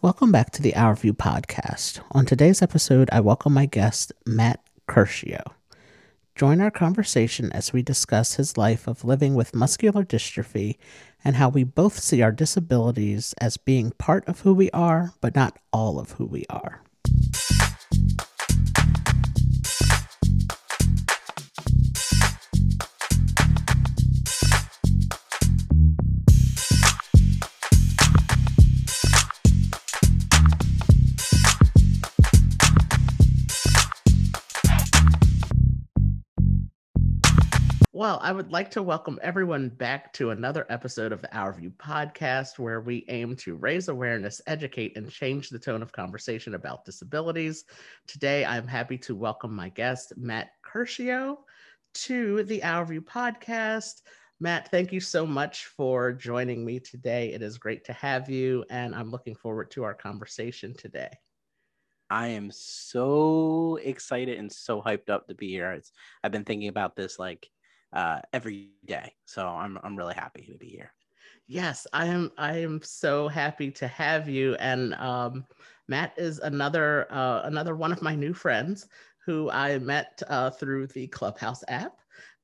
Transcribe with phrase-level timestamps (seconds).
[0.00, 1.98] Welcome back to the Our View podcast.
[2.12, 5.42] On today's episode, I welcome my guest, Matt Curcio.
[6.36, 10.76] Join our conversation as we discuss his life of living with muscular dystrophy
[11.24, 15.34] and how we both see our disabilities as being part of who we are, but
[15.34, 16.80] not all of who we are.
[37.98, 41.72] Well, I would like to welcome everyone back to another episode of the Our View
[41.72, 46.84] podcast, where we aim to raise awareness, educate, and change the tone of conversation about
[46.84, 47.64] disabilities.
[48.06, 51.38] Today, I'm happy to welcome my guest, Matt Curcio,
[51.94, 54.02] to the Our View podcast.
[54.38, 57.32] Matt, thank you so much for joining me today.
[57.32, 61.10] It is great to have you, and I'm looking forward to our conversation today.
[62.10, 65.72] I am so excited and so hyped up to be here.
[65.72, 65.90] It's,
[66.22, 67.50] I've been thinking about this like
[67.92, 69.12] uh, every day.
[69.26, 70.92] So I'm I'm really happy to be here.
[71.46, 72.30] Yes, I am.
[72.38, 74.54] I am so happy to have you.
[74.56, 75.44] And um,
[75.88, 78.86] Matt is another uh, another one of my new friends
[79.24, 81.92] who I met uh, through the Clubhouse app,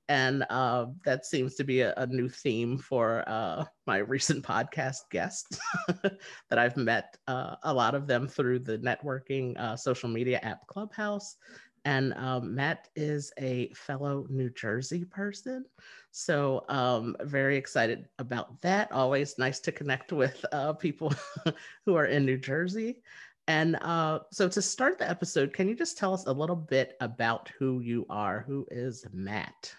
[0.08, 4.98] and uh, that seems to be a, a new theme for uh, my recent podcast
[5.10, 5.58] guests
[6.02, 10.66] that I've met uh, a lot of them through the networking uh, social media app
[10.66, 11.36] Clubhouse.
[11.84, 15.66] And um, Matt is a fellow New Jersey person.
[16.12, 18.90] So, um, very excited about that.
[18.90, 21.12] Always nice to connect with uh, people
[21.84, 23.02] who are in New Jersey.
[23.46, 26.96] And uh, so, to start the episode, can you just tell us a little bit
[27.00, 28.44] about who you are?
[28.46, 29.74] Who is Matt?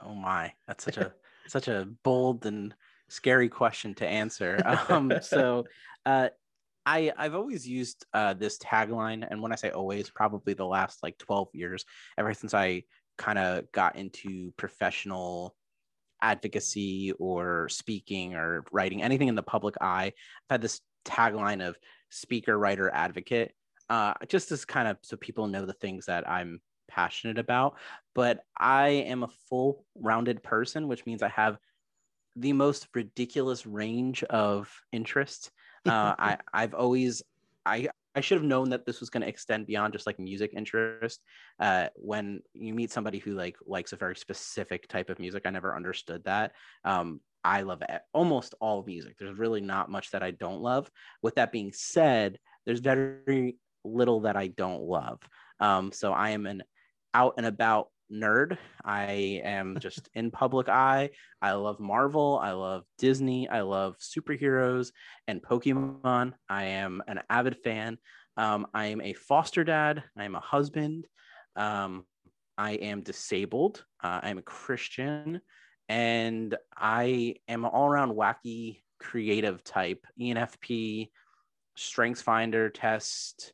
[0.00, 1.12] Oh my, that's such a
[1.46, 2.74] such a bold and
[3.08, 4.62] scary question to answer.
[4.90, 5.64] Um, so,
[6.04, 6.28] uh,
[6.88, 11.02] I I've always used uh, this tagline, and when I say always, probably the last
[11.02, 11.84] like twelve years,
[12.16, 12.84] ever since I
[13.18, 15.54] kind of got into professional
[16.22, 20.06] advocacy or speaking or writing anything in the public eye.
[20.06, 21.76] I've had this tagline of
[22.10, 23.52] speaker, writer, advocate,
[23.90, 27.76] uh, just as kind of so people know the things that I'm passionate about.
[28.14, 31.58] But I am a full rounded person, which means I have
[32.34, 35.50] the most ridiculous range of interests
[35.86, 37.22] uh, I I've always
[37.64, 40.52] I I should have known that this was going to extend beyond just like music
[40.54, 41.20] interest.
[41.60, 45.50] Uh, when you meet somebody who like likes a very specific type of music, I
[45.50, 46.52] never understood that.
[46.84, 49.16] Um, I love almost all music.
[49.18, 50.90] There's really not much that I don't love.
[51.22, 55.20] With that being said, there's very little that I don't love.
[55.60, 56.62] Um, so I am an
[57.14, 58.58] out and about nerd.
[58.84, 61.10] I am just in public eye.
[61.40, 62.40] I love Marvel.
[62.42, 63.48] I love Disney.
[63.48, 64.92] I love superheroes
[65.26, 66.34] and Pokemon.
[66.48, 67.98] I am an avid fan.
[68.36, 70.04] Um, I am a foster dad.
[70.16, 71.06] I am a husband.
[71.56, 72.04] Um,
[72.56, 73.84] I am disabled.
[74.02, 75.40] Uh, I'm a Christian.
[75.88, 81.10] And I am an all around wacky creative type ENFP,
[81.76, 83.52] Strengths Finder test,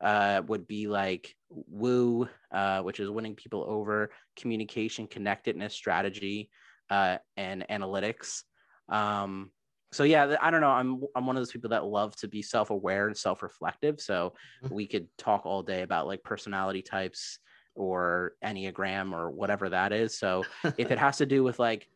[0.00, 6.50] uh, would be like woo, uh, which is winning people over, communication, connectedness, strategy,
[6.90, 8.42] uh, and analytics.
[8.88, 9.50] Um,
[9.92, 10.70] so yeah, I don't know.
[10.70, 14.00] I'm I'm one of those people that love to be self-aware and self-reflective.
[14.00, 14.34] So
[14.64, 14.74] mm-hmm.
[14.74, 17.38] we could talk all day about like personality types
[17.74, 20.16] or enneagram or whatever that is.
[20.16, 20.44] So
[20.78, 21.88] if it has to do with like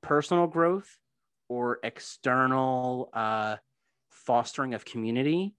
[0.00, 0.88] personal growth
[1.48, 3.56] or external uh,
[4.10, 5.54] fostering of community,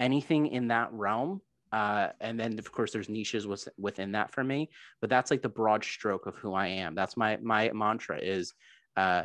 [0.00, 1.40] anything in that realm.
[1.72, 5.42] Uh, and then of course there's niches with, within that for me, but that's like
[5.42, 6.94] the broad stroke of who I am.
[6.94, 8.54] That's my my mantra is
[8.96, 9.24] uh,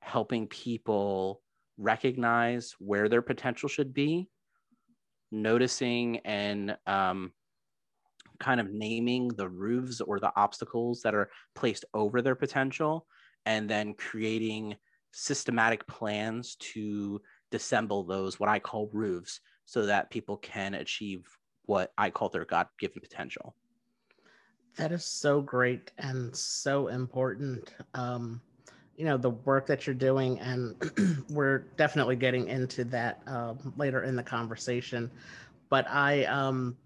[0.00, 1.40] helping people
[1.78, 4.28] recognize where their potential should be,
[5.30, 7.32] noticing and um,
[8.40, 13.06] kind of naming the roofs or the obstacles that are placed over their potential,
[13.46, 14.74] and then creating
[15.12, 17.20] systematic plans to
[17.52, 21.26] dissemble those what I call roofs so that people can achieve
[21.66, 23.54] what I call their God given potential.
[24.76, 27.74] That is so great and so important.
[27.94, 28.40] Um,
[28.96, 34.02] you know, the work that you're doing, and we're definitely getting into that uh, later
[34.02, 35.10] in the conversation.
[35.68, 36.76] But I, um,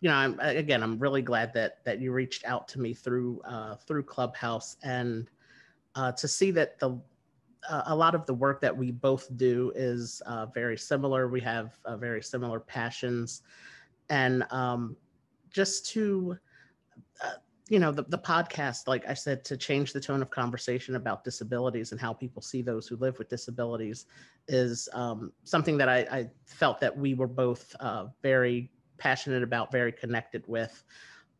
[0.00, 3.40] you know, I'm again, I'm really glad that that you reached out to me through
[3.44, 5.28] uh, through Clubhouse and
[5.94, 7.00] uh, to see that the
[7.86, 11.28] a lot of the work that we both do is uh, very similar.
[11.28, 13.42] We have uh, very similar passions,
[14.08, 14.96] and um,
[15.50, 16.38] just to
[17.22, 17.32] uh,
[17.68, 21.22] you know the, the podcast like i said to change the tone of conversation about
[21.22, 24.06] disabilities and how people see those who live with disabilities
[24.48, 29.70] is um, something that I, I, felt that we were both uh, very passionate about
[29.70, 30.84] very connected with.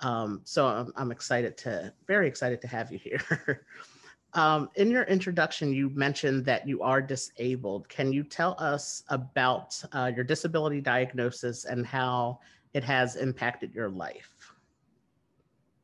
[0.01, 3.67] Um, so I'm, I'm, excited to very excited to have you here
[4.35, 9.83] um, in your introduction you mentioned that you are disabled can you tell us about
[9.93, 12.39] uh, your disability diagnosis and how
[12.75, 14.53] it has impacted your life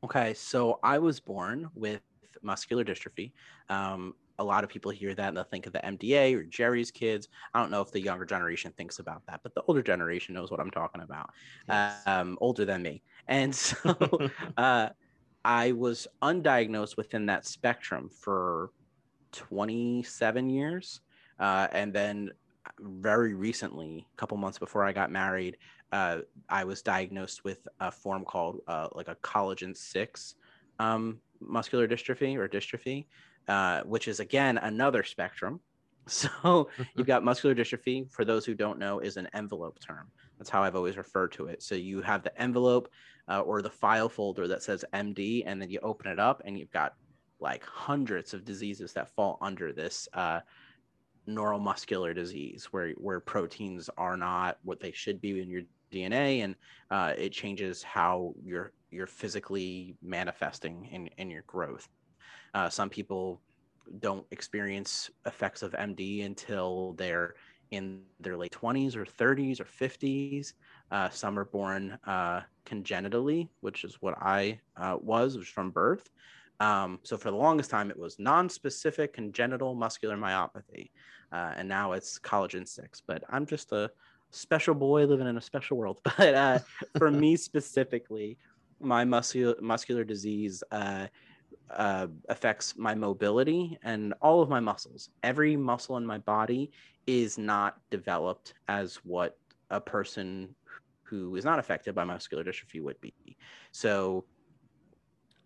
[0.04, 2.02] Okay, so I was born with
[2.42, 3.32] muscular dystrophy.
[3.70, 6.90] Um, a lot of people hear that and they'll think of the MDA or Jerry's
[6.90, 7.28] kids.
[7.54, 10.50] I don't know if the younger generation thinks about that, but the older generation knows
[10.50, 11.30] what I'm talking about.
[11.68, 11.94] Yes.
[12.06, 14.90] Um, older than me, and so uh,
[15.44, 18.70] I was undiagnosed within that spectrum for
[19.32, 21.00] 27 years,
[21.38, 22.30] uh, and then
[22.80, 25.58] very recently, a couple months before I got married,
[25.92, 30.34] uh, I was diagnosed with a form called uh, like a collagen six
[30.78, 33.06] um, muscular dystrophy or dystrophy,
[33.48, 35.60] uh, which is again another spectrum.
[36.06, 38.12] So you've got muscular dystrophy.
[38.12, 40.10] For those who don't know, is an envelope term.
[40.36, 41.62] That's how I've always referred to it.
[41.62, 42.90] So you have the envelope
[43.28, 46.58] uh, or the file folder that says MD, and then you open it up, and
[46.58, 46.94] you've got
[47.40, 50.40] like hundreds of diseases that fall under this uh,
[51.28, 55.62] neuromuscular disease, where where proteins are not what they should be in your
[55.92, 56.54] DNA, and
[56.90, 61.88] uh, it changes how you're you're physically manifesting in in your growth.
[62.54, 63.40] Uh, some people
[64.00, 67.34] don't experience effects of MD until they're
[67.70, 70.52] in their late 20s or 30s or 50s.
[70.90, 76.08] Uh, some are born uh, congenitally, which is what I uh, was, was from birth.
[76.60, 80.90] Um, so for the longest time, it was non-specific congenital muscular myopathy,
[81.32, 83.02] uh, and now it's collagen six.
[83.04, 83.90] But I'm just a
[84.30, 85.98] special boy living in a special world.
[86.16, 86.58] But uh,
[86.98, 88.38] for me specifically,
[88.80, 91.06] my muscular muscular disease uh,
[91.70, 95.10] uh, affects my mobility and all of my muscles.
[95.22, 96.70] Every muscle in my body
[97.06, 99.38] is not developed as what
[99.70, 100.54] a person
[101.14, 103.14] who is not affected by muscular dystrophy would be.
[103.72, 104.24] So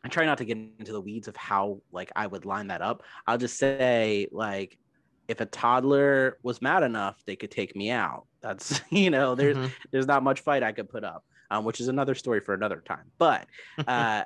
[0.05, 2.83] I try not to get into the weeds of how like I would line that
[2.83, 3.03] up.
[3.27, 4.79] I'll just say like
[5.27, 8.27] if a toddler was mad enough, they could take me out.
[8.41, 9.69] That's you know, there's mm-hmm.
[9.91, 12.83] there's not much fight I could put up, um, which is another story for another
[12.87, 13.11] time.
[13.19, 13.47] But
[13.87, 14.25] uh,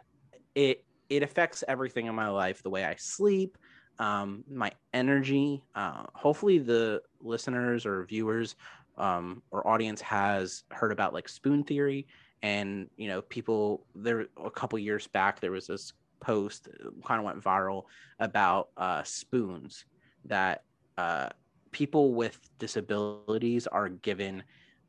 [0.55, 3.59] it it affects everything in my life, the way I sleep,
[3.99, 5.62] um, my energy.
[5.75, 8.55] Uh, hopefully, the listeners or viewers
[8.99, 12.06] um, or audience has heard about like spoon theory,
[12.43, 16.69] and you know, people there a couple years back there was this post
[17.05, 17.85] kind of went viral
[18.21, 19.85] about uh, spoons
[20.25, 20.62] that
[20.99, 21.29] uh,
[21.73, 24.43] people with disabilities are given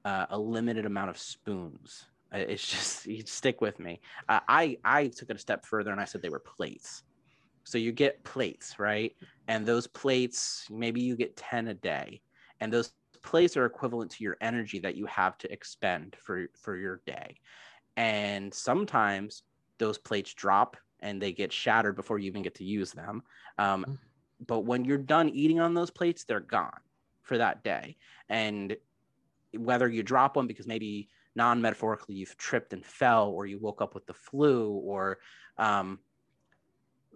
[0.06, 2.06] uh, a limited amount of spoons.
[2.34, 4.00] Uh, it's just you stick with me.
[4.30, 7.04] Uh, I I took it a step further and I said they were plates.
[7.64, 9.16] So you get plates, right?
[9.48, 12.22] And those plates, maybe you get ten a day,
[12.60, 16.78] and those plates are equivalent to your energy that you have to expend for for
[16.78, 17.38] your day.
[17.98, 19.44] And sometimes
[19.78, 23.24] those plates drop and they get shattered before you even get to use them.
[23.58, 23.98] Um, mm
[24.48, 26.80] but when you're done eating on those plates, they're gone
[27.22, 27.98] for that day.
[28.30, 28.76] And
[29.58, 33.82] whether you drop them because maybe non metaphorically you've tripped and fell, or you woke
[33.82, 35.20] up with the flu, or
[35.58, 36.00] um,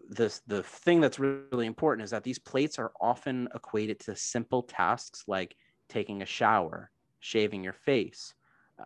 [0.09, 4.63] the the thing that's really important is that these plates are often equated to simple
[4.63, 5.55] tasks like
[5.89, 8.33] taking a shower, shaving your face,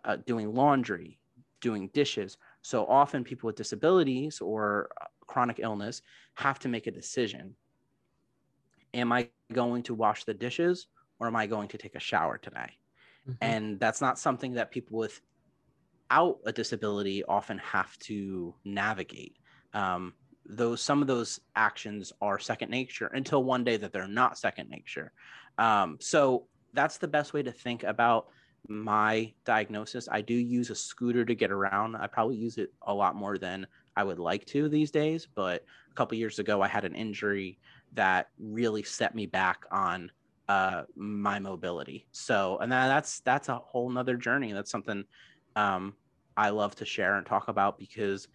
[0.04, 1.18] uh, doing laundry,
[1.60, 2.36] doing dishes.
[2.62, 6.02] So often people with disabilities or uh, chronic illness
[6.34, 7.54] have to make a decision
[8.94, 10.86] am I going to wash the dishes
[11.18, 12.78] or am I going to take a shower today?
[13.28, 13.32] Mm-hmm.
[13.40, 19.36] And that's not something that people without a disability often have to navigate.
[19.72, 24.36] Um, those some of those actions are second nature until one day that they're not
[24.36, 25.12] second nature.
[25.56, 28.28] Um, so that's the best way to think about
[28.68, 30.08] my diagnosis.
[30.10, 31.96] I do use a scooter to get around.
[31.96, 35.26] I probably use it a lot more than I would like to these days.
[35.26, 37.58] But a couple years ago, I had an injury
[37.94, 40.10] that really set me back on
[40.48, 42.06] uh, my mobility.
[42.12, 44.52] So, and that's that's a whole nother journey.
[44.52, 45.04] That's something
[45.56, 45.94] um,
[46.36, 48.28] I love to share and talk about because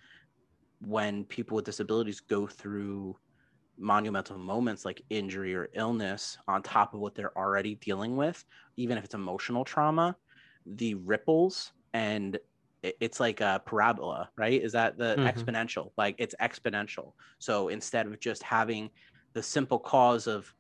[0.86, 3.18] when people with disabilities go through
[3.78, 8.44] monumental moments like injury or illness on top of what they're already dealing with,
[8.76, 10.16] even if it's emotional trauma,
[10.66, 12.38] the ripples and
[12.84, 14.62] it's like a parabola, right?
[14.62, 15.26] Is that the mm-hmm.
[15.28, 15.92] exponential?
[15.98, 17.14] Like it's exponential.
[17.40, 18.90] So instead of just having
[19.34, 20.52] the simple cause of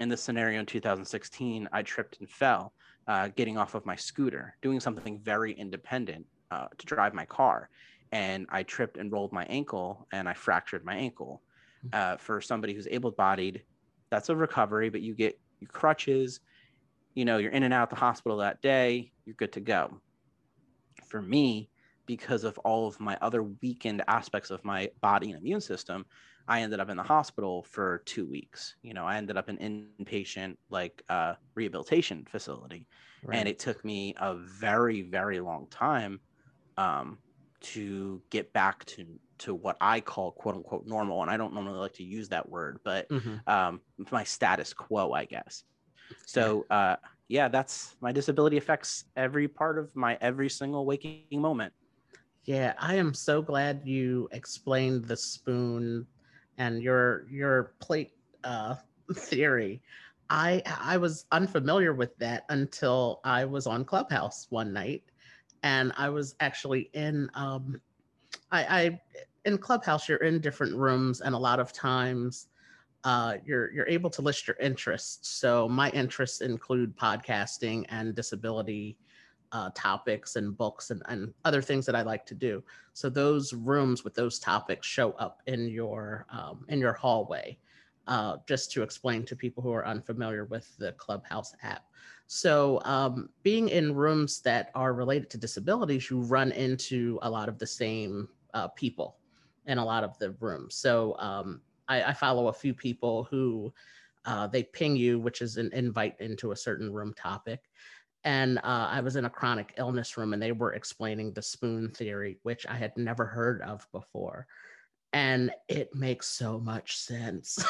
[0.00, 2.72] in this scenario in 2016 i tripped and fell
[3.08, 7.68] uh, getting off of my scooter doing something very independent uh, to drive my car
[8.12, 11.42] and I tripped and rolled my ankle and I fractured my ankle.
[11.92, 13.62] Uh, for somebody who's able-bodied,
[14.10, 16.40] that's a recovery, but you get your crutches.
[17.14, 19.12] You know, you're in and out of the hospital that day.
[19.24, 20.00] You're good to go.
[21.06, 21.70] For me,
[22.06, 26.04] because of all of my other weakened aspects of my body and immune system,
[26.48, 28.74] I ended up in the hospital for two weeks.
[28.82, 32.86] You know, I ended up in inpatient like uh, rehabilitation facility,
[33.22, 33.38] right.
[33.38, 36.20] and it took me a very very long time
[36.78, 37.18] um,
[37.60, 39.06] to get back to
[39.38, 41.22] to what I call quote unquote normal.
[41.22, 43.36] And I don't normally like to use that word, but mm-hmm.
[43.46, 45.64] um, my status quo, I guess.
[46.26, 46.96] So uh,
[47.28, 51.72] yeah, that's my disability affects every part of my every single waking moment.
[52.44, 56.06] Yeah, I am so glad you explained the spoon
[56.56, 58.12] and your your plate
[58.44, 58.76] uh,
[59.14, 59.82] theory.
[60.30, 65.02] I I was unfamiliar with that until I was on Clubhouse one night,
[65.62, 67.80] and I was actually in um,
[68.50, 69.00] I, I
[69.44, 72.48] in Clubhouse you're in different rooms, and a lot of times
[73.04, 75.28] uh, you're you're able to list your interests.
[75.28, 78.96] So my interests include podcasting and disability
[79.52, 82.62] uh, topics and books and, and other things that I like to do.
[82.92, 87.58] So those rooms with those topics show up in your um, in your hallway.
[88.08, 91.84] Uh, just to explain to people who are unfamiliar with the Clubhouse app.
[92.26, 97.50] So, um, being in rooms that are related to disabilities, you run into a lot
[97.50, 99.18] of the same uh, people
[99.66, 100.74] in a lot of the rooms.
[100.74, 103.74] So, um, I, I, follow a few people who
[104.24, 107.60] uh, they ping you, which is an invite into a certain room topic
[108.24, 111.90] and uh, I was in a chronic illness room and they were explaining the spoon
[111.90, 114.46] theory, which I had never heard of before.
[115.12, 117.64] And it makes so much sense.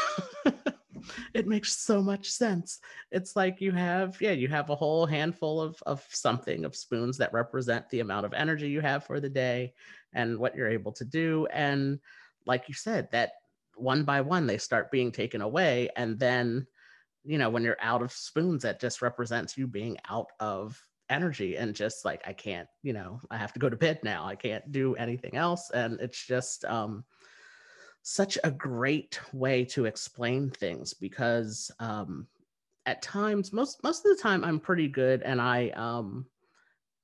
[1.35, 2.81] it makes so much sense.
[3.13, 7.17] It's like you have, yeah, you have a whole handful of, of something, of spoons
[7.19, 9.73] that represent the amount of energy you have for the day
[10.15, 11.47] and what you're able to do.
[11.53, 12.01] And
[12.47, 13.33] like you said, that
[13.77, 15.91] one by one, they start being taken away.
[15.97, 16.67] And then
[17.29, 21.57] you know, when you're out of spoons, that just represents you being out of energy
[21.57, 24.25] and just like, I can't, you know, I have to go to bed now.
[24.25, 25.71] I can't do anything else.
[25.71, 27.05] And it's just um,
[28.09, 32.27] such a great way to explain things because um,
[32.87, 36.27] at times, most most of the time, I'm pretty good and I, um,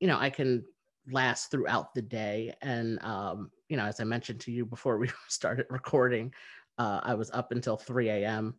[0.00, 0.64] you know, I can
[1.10, 2.54] last throughout the day.
[2.62, 6.32] And, um, you know, as I mentioned to you before we started recording,
[6.78, 8.54] uh, I was up until 3 a.m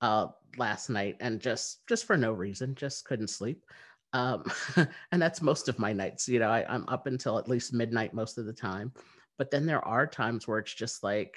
[0.00, 0.26] uh,
[0.58, 3.64] last night and just just for no reason, just couldn't sleep.
[4.12, 4.44] Um,
[5.12, 6.28] and that's most of my nights.
[6.28, 8.92] You know, I, I'm up until at least midnight most of the time.
[9.38, 11.36] But then there are times where it's just like,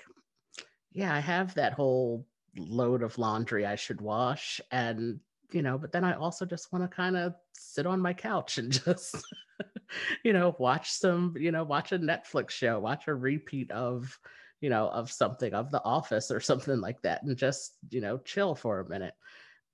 [0.91, 2.25] yeah, I have that whole
[2.57, 4.59] load of laundry I should wash.
[4.71, 5.19] And,
[5.51, 8.57] you know, but then I also just want to kind of sit on my couch
[8.57, 9.15] and just,
[10.23, 14.17] you know, watch some, you know, watch a Netflix show, watch a repeat of,
[14.61, 18.17] you know, of something of the office or something like that and just, you know,
[18.19, 19.13] chill for a minute.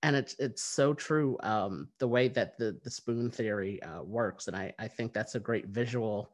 [0.04, 4.48] And it's it's so true um, the way that the the spoon theory uh, works,
[4.48, 6.32] and I I think that's a great visual,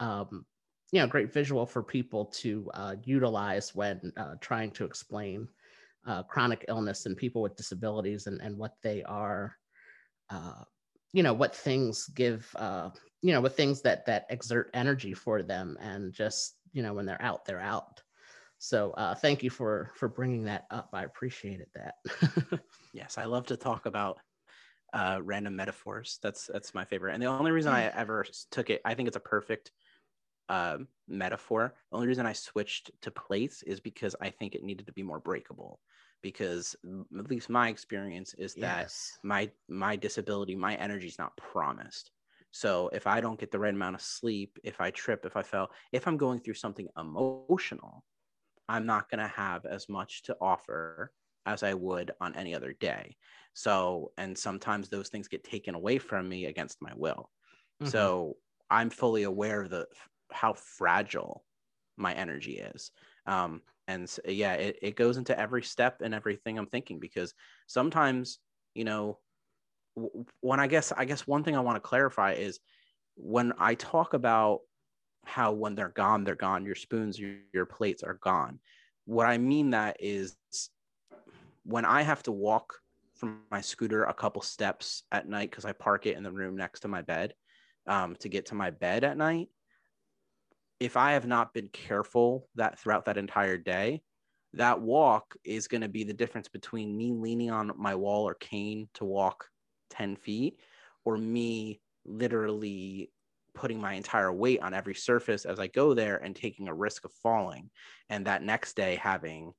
[0.00, 0.46] um,
[0.92, 5.48] you know, great visual for people to uh, utilize when uh, trying to explain
[6.06, 9.56] uh, chronic illness and people with disabilities and and what they are,
[10.30, 10.62] uh,
[11.12, 12.90] you know, what things give, uh,
[13.22, 17.06] you know, what things that that exert energy for them, and just you know when
[17.06, 18.02] they're out they're out.
[18.58, 20.90] So uh, thank you for for bringing that up.
[20.92, 21.94] I appreciated that.
[22.94, 24.18] Yes i love to talk about
[24.92, 26.18] uh, random metaphors.
[26.22, 27.14] That's that's my favorite.
[27.14, 29.72] And the only reason i ever took it i think it's a perfect
[30.48, 34.86] uh, metaphor the only reason i switched to plates is because i think it needed
[34.86, 35.80] to be more breakable
[36.22, 36.76] because
[37.18, 39.18] at least my experience is that yes.
[39.22, 42.10] my my disability my energy is not promised
[42.52, 45.42] so if I don't get the right amount of sleep, if I trip, if I
[45.42, 48.04] fell, if I'm going through something emotional,
[48.68, 51.12] I'm not going to have as much to offer
[51.46, 53.16] as I would on any other day.
[53.54, 57.30] So, and sometimes those things get taken away from me against my will.
[57.82, 57.90] Mm-hmm.
[57.90, 58.36] So
[58.70, 59.86] I'm fully aware of the
[60.32, 61.44] how fragile
[61.96, 62.90] my energy is.
[63.26, 67.34] Um, and so, yeah, it, it goes into every step and everything I'm thinking because
[67.66, 68.38] sometimes,
[68.74, 69.18] you know,
[70.40, 72.58] when I guess I guess one thing I want to clarify is
[73.16, 74.60] when I talk about
[75.24, 78.58] how when they're gone, they're gone, your spoons, your, your plates are gone.
[79.04, 80.36] What I mean that is
[81.64, 82.74] when I have to walk
[83.14, 86.56] from my scooter a couple steps at night because I park it in the room
[86.56, 87.34] next to my bed
[87.86, 89.48] um, to get to my bed at night.
[90.82, 94.02] If I have not been careful that throughout that entire day,
[94.54, 98.34] that walk is going to be the difference between me leaning on my wall or
[98.34, 99.46] cane to walk
[99.90, 100.58] 10 feet
[101.04, 103.12] or me literally
[103.54, 107.04] putting my entire weight on every surface as I go there and taking a risk
[107.04, 107.70] of falling.
[108.10, 109.52] And that next day having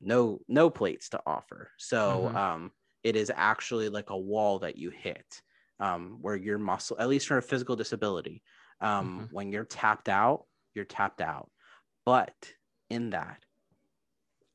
[0.00, 1.72] no no plates to offer.
[1.78, 2.36] So mm-hmm.
[2.36, 2.70] um,
[3.02, 5.42] it is actually like a wall that you hit
[5.80, 8.44] um, where your muscle, at least for a physical disability,
[8.80, 9.34] um, mm-hmm.
[9.34, 11.50] when you're tapped out, you're tapped out.
[12.04, 12.34] But
[12.90, 13.38] in that,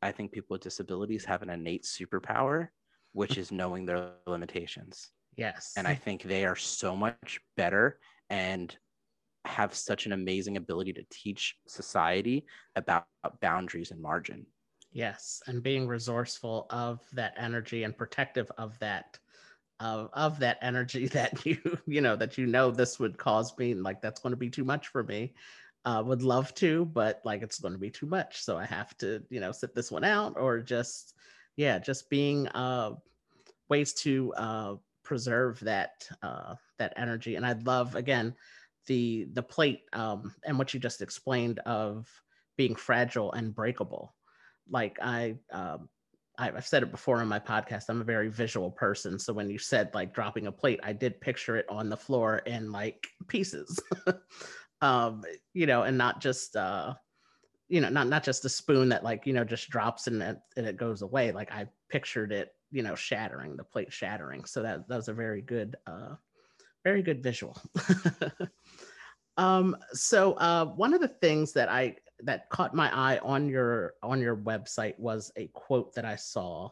[0.01, 2.69] I think people with disabilities have an innate superpower,
[3.13, 5.09] which is knowing their limitations.
[5.37, 5.73] Yes.
[5.77, 7.99] And I think they are so much better
[8.29, 8.75] and
[9.45, 13.05] have such an amazing ability to teach society about
[13.41, 14.45] boundaries and margin.
[14.91, 15.41] Yes.
[15.47, 19.17] And being resourceful of that energy and protective of that
[19.81, 23.73] of, of that energy that you you know that you know this would cause me
[23.73, 25.33] like that's going to be too much for me.
[25.83, 28.95] Uh, would love to but like it's going to be too much so i have
[28.97, 31.15] to you know sit this one out or just
[31.55, 32.91] yeah just being uh
[33.67, 37.35] ways to uh preserve that uh that energy.
[37.35, 38.35] And I'd love again
[38.87, 42.07] the the plate um and what you just explained of
[42.57, 44.13] being fragile and breakable.
[44.69, 45.89] Like i um
[46.41, 47.85] I've said it before on my podcast.
[47.89, 49.19] I'm a very visual person.
[49.19, 52.39] So when you said like dropping a plate, I did picture it on the floor
[52.45, 53.79] in like pieces,
[54.81, 56.93] um, you know, and not just, uh,
[57.69, 60.37] you know, not not just a spoon that like you know just drops and it,
[60.57, 61.31] and it goes away.
[61.31, 64.43] Like I pictured it, you know, shattering the plate shattering.
[64.45, 66.15] So that that was a very good, uh,
[66.83, 67.57] very good visual.
[69.37, 73.93] um, so uh, one of the things that I that caught my eye on your
[74.03, 76.69] on your website was a quote that I saw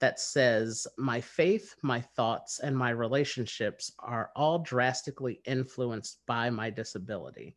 [0.00, 6.70] that says my faith my thoughts and my relationships are all drastically influenced by my
[6.70, 7.56] disability.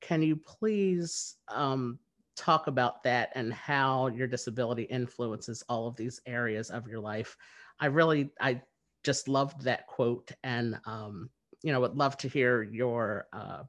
[0.00, 1.98] Can you please um,
[2.36, 7.36] talk about that and how your disability influences all of these areas of your life?
[7.80, 8.60] I really i
[9.02, 11.30] just loved that quote and um,
[11.62, 13.62] you know would love to hear your uh,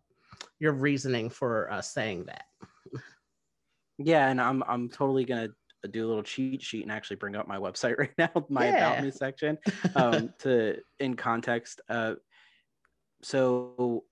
[0.59, 2.45] your reasoning for uh, saying that
[3.97, 5.49] yeah, and I'm I'm totally gonna
[5.89, 8.93] do a little cheat sheet and actually bring up my website right now, my yeah.
[8.93, 9.57] about me section,
[9.95, 11.81] um, to in context.
[11.89, 12.15] Uh,
[13.23, 14.03] so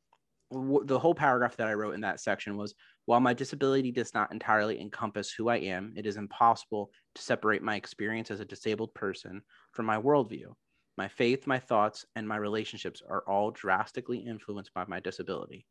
[0.52, 4.14] w- the whole paragraph that I wrote in that section was while my disability does
[4.14, 8.46] not entirely encompass who I am, it is impossible to separate my experience as a
[8.46, 9.42] disabled person
[9.74, 10.54] from my worldview.
[10.98, 15.66] My faith, my thoughts, and my relationships are all drastically influenced by my disability.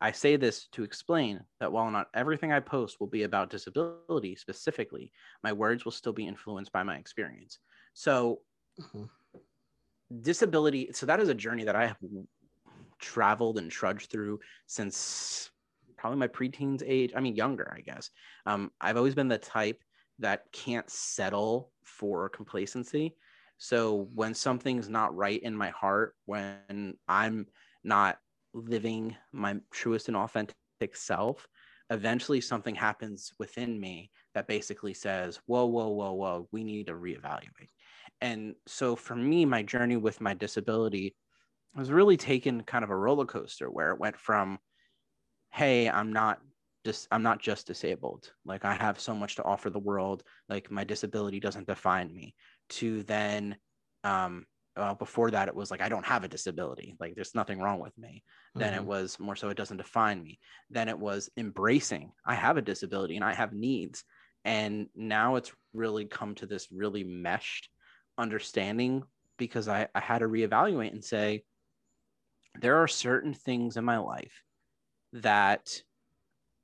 [0.00, 4.36] I say this to explain that while not everything I post will be about disability
[4.36, 5.10] specifically,
[5.42, 7.58] my words will still be influenced by my experience.
[7.94, 8.40] So,
[8.80, 9.04] mm-hmm.
[10.22, 11.96] disability, so that is a journey that I have
[13.00, 15.50] traveled and trudged through since
[15.96, 17.12] probably my preteens age.
[17.16, 18.10] I mean, younger, I guess.
[18.46, 19.82] Um, I've always been the type
[20.20, 23.16] that can't settle for complacency.
[23.58, 27.48] So, when something's not right in my heart, when I'm
[27.82, 28.18] not
[28.54, 30.54] living my truest and authentic
[30.94, 31.46] self,
[31.90, 36.94] eventually something happens within me that basically says, whoa, whoa, whoa, whoa, we need to
[36.94, 37.70] reevaluate.
[38.20, 41.14] And so for me, my journey with my disability
[41.74, 44.58] was really taken kind of a roller coaster where it went from,
[45.52, 46.40] hey, I'm not
[46.84, 48.32] just I'm not just disabled.
[48.44, 50.22] Like I have so much to offer the world.
[50.48, 52.34] Like my disability doesn't define me.
[52.70, 53.56] To then
[54.04, 54.46] um,
[54.78, 57.80] uh, before that it was like i don't have a disability like there's nothing wrong
[57.80, 58.60] with me mm-hmm.
[58.60, 58.86] then it mm-hmm.
[58.86, 60.38] was more so it doesn't define me
[60.70, 64.04] then it was embracing i have a disability and i have needs
[64.44, 67.68] and now it's really come to this really meshed
[68.16, 69.02] understanding
[69.36, 71.42] because i, I had to reevaluate and say
[72.60, 74.42] there are certain things in my life
[75.12, 75.68] that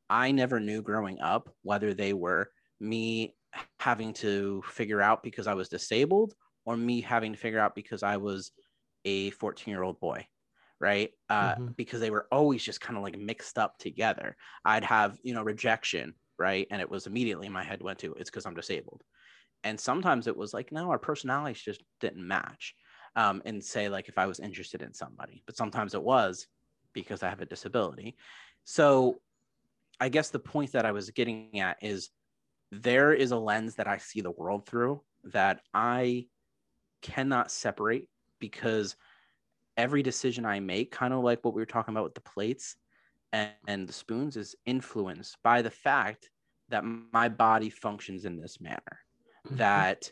[0.08, 2.48] i never knew growing up whether they were
[2.80, 3.34] me
[3.78, 8.02] having to figure out because i was disabled or me having to figure out because
[8.02, 8.52] I was
[9.04, 10.26] a 14 year old boy,
[10.80, 11.10] right?
[11.28, 11.66] Uh, mm-hmm.
[11.76, 14.36] Because they were always just kind of like mixed up together.
[14.64, 16.66] I'd have, you know, rejection, right?
[16.70, 19.02] And it was immediately my head went to it's because I'm disabled.
[19.62, 22.74] And sometimes it was like, no, our personalities just didn't match.
[23.16, 26.48] Um, and say, like, if I was interested in somebody, but sometimes it was
[26.92, 28.16] because I have a disability.
[28.64, 29.20] So
[30.00, 32.10] I guess the point that I was getting at is
[32.72, 36.26] there is a lens that I see the world through that I
[37.04, 38.08] cannot separate
[38.40, 38.96] because
[39.76, 42.76] every decision I make, kind of like what we were talking about with the plates
[43.32, 46.30] and, and the spoons, is influenced by the fact
[46.70, 48.98] that my body functions in this manner.
[49.46, 49.56] Mm-hmm.
[49.56, 50.10] That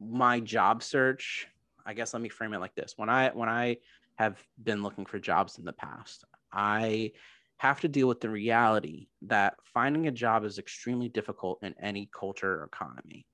[0.00, 1.46] my job search,
[1.86, 2.94] I guess let me frame it like this.
[2.96, 3.76] When I when I
[4.16, 7.12] have been looking for jobs in the past, I
[7.58, 12.10] have to deal with the reality that finding a job is extremely difficult in any
[12.12, 13.26] culture or economy.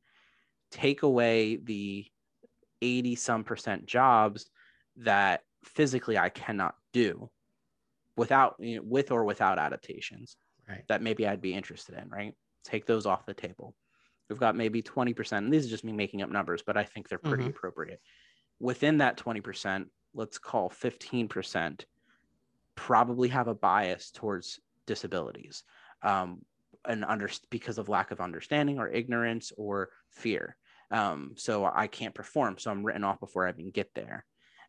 [0.70, 2.06] Take away the
[2.82, 4.50] 80 some percent jobs
[4.96, 7.30] that physically I cannot do
[8.16, 10.36] without you know, with or without adaptations
[10.68, 10.84] Right.
[10.88, 12.34] that maybe I'd be interested in, right?
[12.64, 13.76] Take those off the table.
[14.28, 15.44] We've got maybe 20%.
[15.44, 17.50] And these are just me making up numbers, but I think they're pretty Mhm.
[17.50, 18.00] appropriate.
[18.60, 21.86] Within that 20%, let's call 15%
[22.74, 25.64] probably have a bias towards disabilities
[26.02, 26.42] um,
[26.86, 30.56] and under because of lack of understanding or ignorance or fear.
[30.92, 32.58] Um, so I can't perform.
[32.58, 34.24] So I'm written off before I even get there.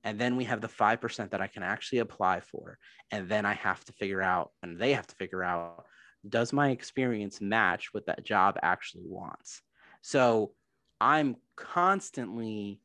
[0.06, 2.78] And then we have the 5% that I can actually apply for.
[3.12, 5.86] And then I have to figure out, and they have to figure out,
[6.28, 9.62] does my experience match what that job actually wants?
[10.02, 10.54] So
[11.00, 12.80] I'm constantly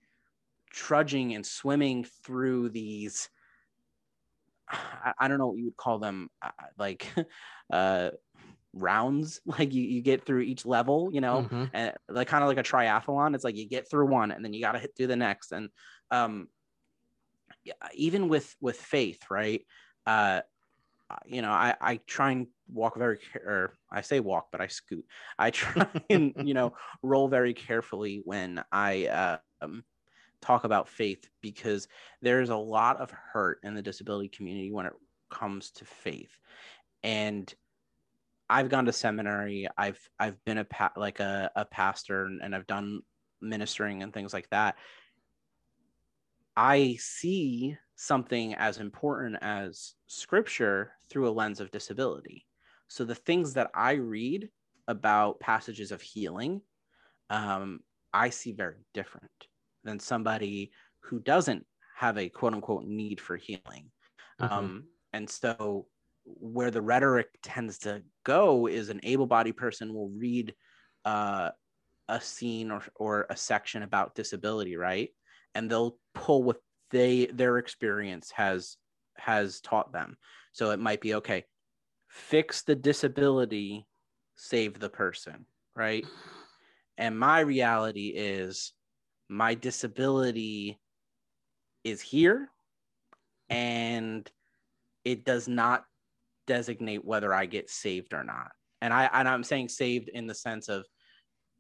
[0.71, 3.29] trudging and swimming through these.
[4.69, 7.07] I, I don't know what you would call them, uh, like
[7.73, 8.11] uh,
[8.73, 9.41] rounds.
[9.47, 11.71] Like you, you get through each level, you know, Mhm.
[11.73, 13.35] and like kind of like a triathlon.
[13.35, 15.53] It's like you get through one and then you got to hit through the next.
[15.53, 15.71] And
[16.11, 16.49] um,
[17.95, 19.65] even with with faith, right?
[20.07, 20.43] Uh,
[21.27, 24.67] you know, I I try and walk very, care- or I say walk, but I
[24.69, 25.07] scoot.
[25.39, 29.85] I try and you know roll very carefully when I uh, um,
[30.41, 31.89] talk about faith because
[32.23, 34.95] there's a lot of hurt in the disability community when it
[35.31, 36.39] comes to faith,
[37.03, 37.53] and
[38.51, 39.69] I've gone to seminary.
[39.77, 43.01] I've I've been a pa- like a, a pastor and, and I've done
[43.41, 44.77] ministering and things like that.
[46.57, 52.47] I see something as important as scripture through a lens of disability.
[52.89, 54.49] So the things that I read
[54.89, 56.63] about passages of healing,
[57.31, 57.81] um,
[58.13, 59.31] I see very different
[59.85, 63.91] than somebody who doesn't have a quote unquote need for healing.
[64.41, 64.51] Mhm.
[64.51, 65.87] Um, and so
[66.41, 70.55] where the rhetoric tends to go is an able-bodied person will read
[71.05, 71.51] uh,
[72.09, 75.11] a scene or, or a section about disability, right?
[75.55, 76.59] And they'll pull what
[76.91, 78.77] they their experience has
[79.17, 80.17] has taught them.
[80.53, 81.45] So it might be okay,
[82.09, 83.87] fix the disability,
[84.37, 86.07] save the person, right?
[86.97, 88.73] And my reality is
[89.29, 90.81] my disability
[91.85, 92.49] is here
[93.51, 94.31] and
[95.05, 95.85] it does not
[96.49, 98.51] designate whether I get saved or not.
[98.81, 100.85] And I and I'm saying saved in the sense of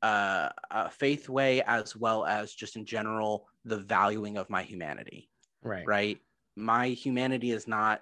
[0.02, 5.28] uh, a faith way as well as just in general the valuing of my humanity.
[5.62, 5.86] Right.
[5.86, 6.18] Right.
[6.56, 8.00] My humanity is not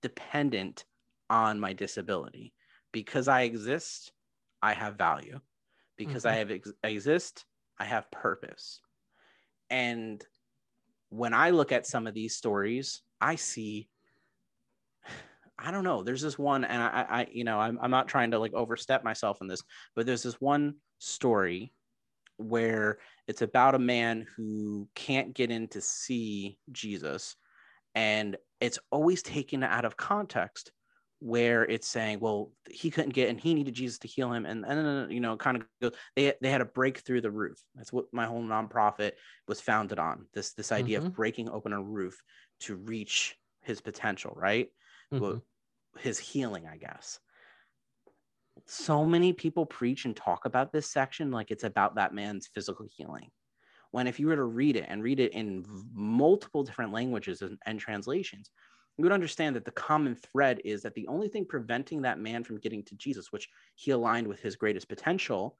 [0.00, 0.84] dependent
[1.30, 2.52] on my disability
[2.92, 4.12] because I exist.
[4.60, 5.40] I have value
[5.96, 7.44] because I have ex- exist.
[7.78, 8.80] I have purpose.
[9.70, 10.24] And
[11.08, 13.88] when I look at some of these stories, I see
[15.62, 16.02] I don't know.
[16.02, 19.04] There's this one, and I, I you know, I'm, I'm not trying to like overstep
[19.04, 19.62] myself in this,
[19.94, 21.72] but there's this one story
[22.38, 22.98] where
[23.28, 27.36] it's about a man who can't get in to see Jesus,
[27.94, 30.72] and it's always taken out of context
[31.20, 34.64] where it's saying, well, he couldn't get and he needed Jesus to heal him, and
[34.66, 35.90] and you know, kind of go.
[36.16, 37.58] They they had to break through the roof.
[37.74, 39.12] That's what my whole nonprofit
[39.48, 40.28] was founded on.
[40.34, 42.18] This this idea of breaking open a roof
[42.60, 44.70] to reach his potential, right?
[45.18, 45.42] well, Mhm.
[45.98, 47.18] His healing, I guess.
[48.66, 52.86] So many people preach and talk about this section like it's about that man's physical
[52.96, 53.30] healing.
[53.90, 57.58] When if you were to read it and read it in multiple different languages and,
[57.66, 58.50] and translations,
[58.96, 62.44] you would understand that the common thread is that the only thing preventing that man
[62.44, 65.56] from getting to Jesus, which he aligned with his greatest potential,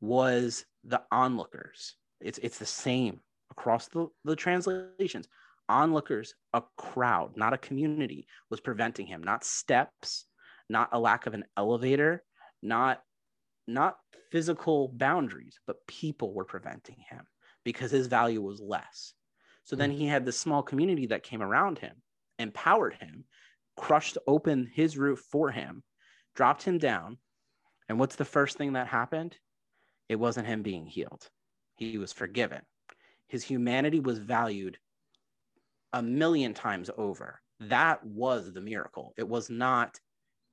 [0.00, 1.96] was the onlookers.
[2.20, 5.28] It's it's the same across the, the translations
[5.70, 10.26] onlookers, a crowd, not a community, was preventing him, not steps,
[10.68, 12.22] not a lack of an elevator,
[12.62, 13.02] not
[13.66, 13.98] not
[14.32, 17.24] physical boundaries, but people were preventing him
[17.64, 19.14] because his value was less.
[19.64, 19.96] So then hmm.
[19.98, 21.96] he had this small community that came around him,
[22.38, 23.24] empowered him,
[23.76, 25.82] crushed open his roof for him,
[26.34, 27.18] dropped him down.
[27.88, 29.36] And what's the first thing that happened?
[30.08, 31.28] It wasn't him being healed.
[31.76, 32.62] He was forgiven.
[33.28, 34.78] His humanity was valued
[35.92, 37.40] a million times over.
[37.60, 39.12] That was the miracle.
[39.16, 39.98] It was not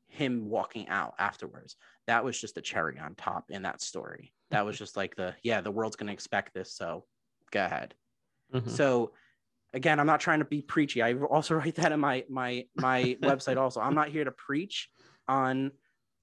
[0.07, 1.75] him walking out afterwards.
[2.07, 4.33] That was just a cherry on top in that story.
[4.51, 6.73] That was just like the, yeah, the world's going to expect this.
[6.73, 7.05] So
[7.51, 7.93] go ahead.
[8.53, 8.69] Mhm.
[8.69, 9.13] So
[9.73, 11.01] again, I'm not trying to be preachy.
[11.01, 13.81] I also write that in my, my, my website also.
[13.81, 14.89] I'm not here to preach
[15.27, 15.71] on,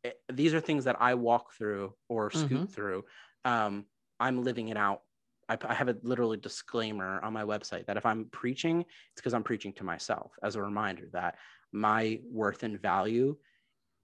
[0.04, 3.04] eh, these are things that I walk through or scoot through.
[3.44, 3.84] Um,
[4.18, 5.02] I'm living it out
[5.48, 9.34] I, I have a literally disclaimer on my website that if I'm preaching, it's because
[9.34, 11.36] I'm preaching to myself as a reminder that
[11.72, 13.36] my worth and value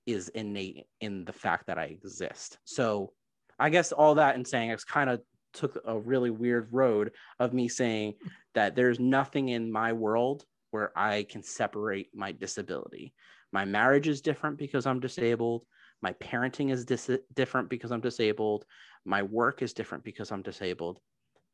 [0.07, 2.59] is innate in the fact that I exist.
[2.65, 3.13] So
[3.59, 5.21] I guess all that and saying it's kind of
[5.53, 8.15] took a really weird road of me saying
[8.55, 13.13] that there's nothing in my world where I can separate my disability.
[13.53, 15.65] My marriage is different because I'm disabled.
[16.03, 18.65] My parenting is dis- different because I'm disabled.
[19.05, 21.01] My work is different because I'm disabled,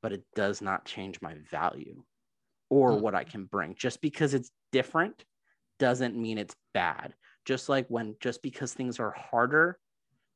[0.03, 2.03] but it does not change my value
[2.71, 3.01] or mm.
[3.01, 3.75] what I can bring.
[3.77, 5.25] Just because it's different
[5.79, 7.15] doesn't mean it's bad.
[7.45, 9.79] Just like when just because things are harder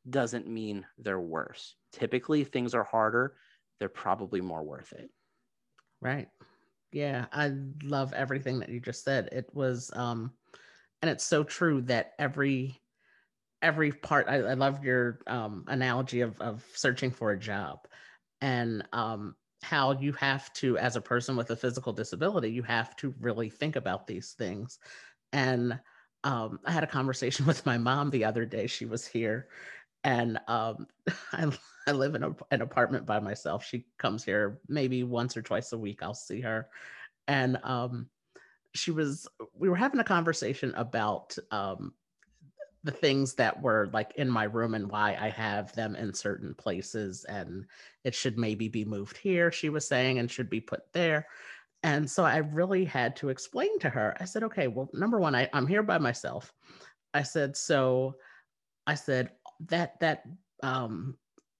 [0.09, 1.75] doesn't mean they're worse.
[1.93, 3.35] Typically, things are harder,
[3.79, 5.11] they're probably more worth it.
[6.01, 6.29] Right.
[6.93, 9.29] Yeah, I love everything that you just said.
[9.33, 10.33] It was um
[11.03, 12.81] and it's so true that every
[13.63, 17.81] every part I, I love your um analogy of of searching for a job
[18.41, 22.97] and um how you have to as a person with a physical disability you have
[22.97, 24.79] to really think about these things
[25.33, 25.79] and
[26.25, 29.49] um, i had a conversation with my mom the other day she was here
[30.05, 30.87] and um,
[31.33, 31.51] I,
[31.87, 33.65] I live in a, an apartment by myself.
[33.65, 36.03] She comes here maybe once or twice a week.
[36.03, 36.69] I'll see her,
[37.29, 38.09] and um,
[38.75, 39.29] she was.
[39.55, 41.95] We were having a conversation about um,
[42.85, 46.55] the things that were like in my room and why I have them in certain
[46.55, 47.67] places, and
[48.05, 49.53] it should maybe be moved here.
[49.53, 51.27] She was saying, and should be put there.
[51.83, 54.17] And so I really had to explain to her.
[54.21, 56.53] I said, okay, well, number one, I, I'm here by myself.
[57.15, 58.17] I said, so
[58.87, 59.31] I said,
[59.69, 60.25] that that
[60.63, 61.17] um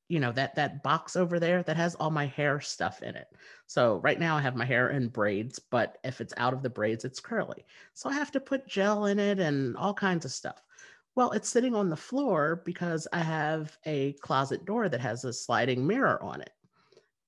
[0.09, 3.29] you know that that box over there that has all my hair stuff in it
[3.67, 6.71] so right now i have my hair in braids but if it's out of the
[6.71, 10.33] braids it's curly so i have to put gel in it and all kinds of
[10.33, 10.63] stuff
[11.17, 15.33] well it's sitting on the floor because i have a closet door that has a
[15.33, 16.51] sliding mirror on it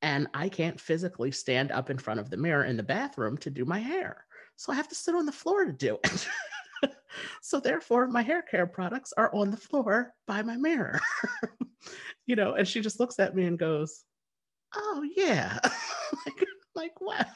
[0.02, 3.50] and i can't physically stand up in front of the mirror in the bathroom to
[3.50, 4.24] do my hair
[4.56, 6.28] so i have to sit on the floor to do it.
[7.40, 11.00] So therefore my hair care products are on the floor by my mirror
[12.26, 14.04] you know and she just looks at me and goes
[14.74, 15.58] oh yeah.
[16.26, 17.26] Like, like what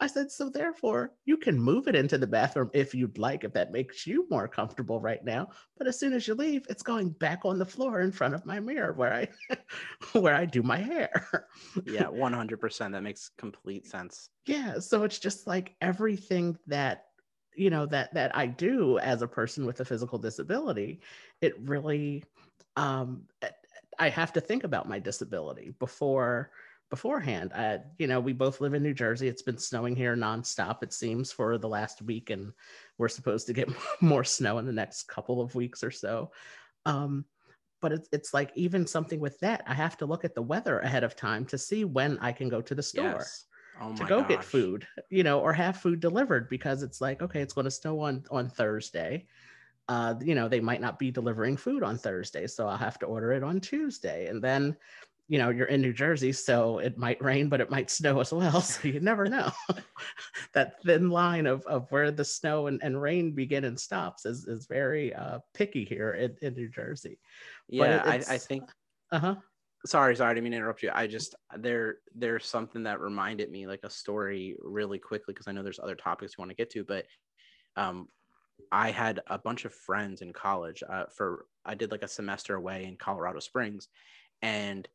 [0.00, 3.52] I said, so therefore, you can move it into the bathroom if you'd like, if
[3.54, 5.48] that makes you more comfortable right now.
[5.78, 8.46] But as soon as you leave, it's going back on the floor in front of
[8.46, 9.56] my mirror where I
[10.18, 11.48] where I do my hair.
[11.86, 12.92] yeah, 100%.
[12.92, 14.30] That makes complete sense.
[14.46, 14.78] Yeah.
[14.78, 17.06] So it's just like everything that
[17.56, 21.00] you know that that I do as a person with a physical disability,
[21.40, 22.24] it really
[22.76, 23.22] um,
[23.98, 26.50] I have to think about my disability before
[26.90, 27.52] beforehand.
[27.54, 29.28] I, you know, we both live in New Jersey.
[29.28, 32.52] It's been snowing here nonstop, it seems, for the last week, and
[32.98, 33.68] we're supposed to get
[34.00, 36.30] more snow in the next couple of weeks or so.
[36.86, 37.24] Um,
[37.80, 40.78] but it's, it's like even something with that, I have to look at the weather
[40.80, 43.16] ahead of time to see when I can go to the store.
[43.18, 43.46] Yes
[43.80, 44.28] oh to go gosh.
[44.28, 47.70] get food, you know, or have food delivered because it's like, okay, it's going to
[47.70, 49.26] snow on on Thursday.
[49.88, 53.06] Uh, you know, they might not be delivering food on Thursday, so I'll have to
[53.06, 54.26] order it on Tuesday.
[54.28, 54.76] And then,
[55.28, 58.32] you know, you're in New Jersey, so it might rain, but it might snow as
[58.32, 58.60] well.
[58.60, 59.50] So you never know.
[60.54, 64.46] that thin line of, of where the snow and, and rain begin and stops is,
[64.46, 67.18] is very uh, picky here in, in New Jersey.
[67.68, 68.64] Yeah, I, I think.
[69.10, 69.34] Uh huh
[69.86, 73.50] sorry sorry i didn't mean to interrupt you i just there there's something that reminded
[73.50, 76.56] me like a story really quickly because i know there's other topics you want to
[76.56, 77.04] get to but
[77.76, 78.08] um
[78.72, 82.54] i had a bunch of friends in college uh, for i did like a semester
[82.54, 83.88] away in colorado springs
[84.40, 84.88] and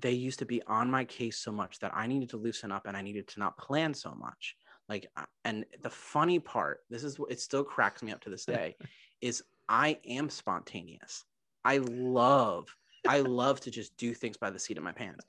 [0.00, 2.86] they used to be on my case so much that i needed to loosen up
[2.86, 4.56] and i needed to not plan so much
[4.88, 8.30] like uh, and the funny part this is what it still cracks me up to
[8.30, 8.76] this day
[9.20, 11.24] is i am spontaneous
[11.64, 12.68] i love
[13.08, 15.24] I love to just do things by the seat of my pants.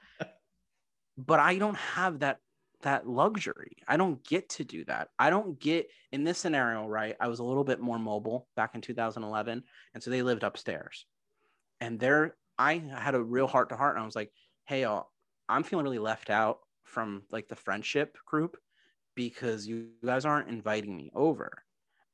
[1.18, 2.40] But I don't have that
[2.84, 3.78] that luxury.
[3.88, 5.10] I don't get to do that.
[5.18, 7.16] I don't get in this scenario, right?
[7.20, 11.06] I was a little bit more mobile back in 2011, and so they lived upstairs.
[11.82, 14.32] And there I had a real heart to heart and I was like,
[14.68, 15.10] "Hey, y'all,
[15.50, 18.58] I'm feeling really left out from like the friendship group
[19.16, 21.52] because you guys aren't inviting me over."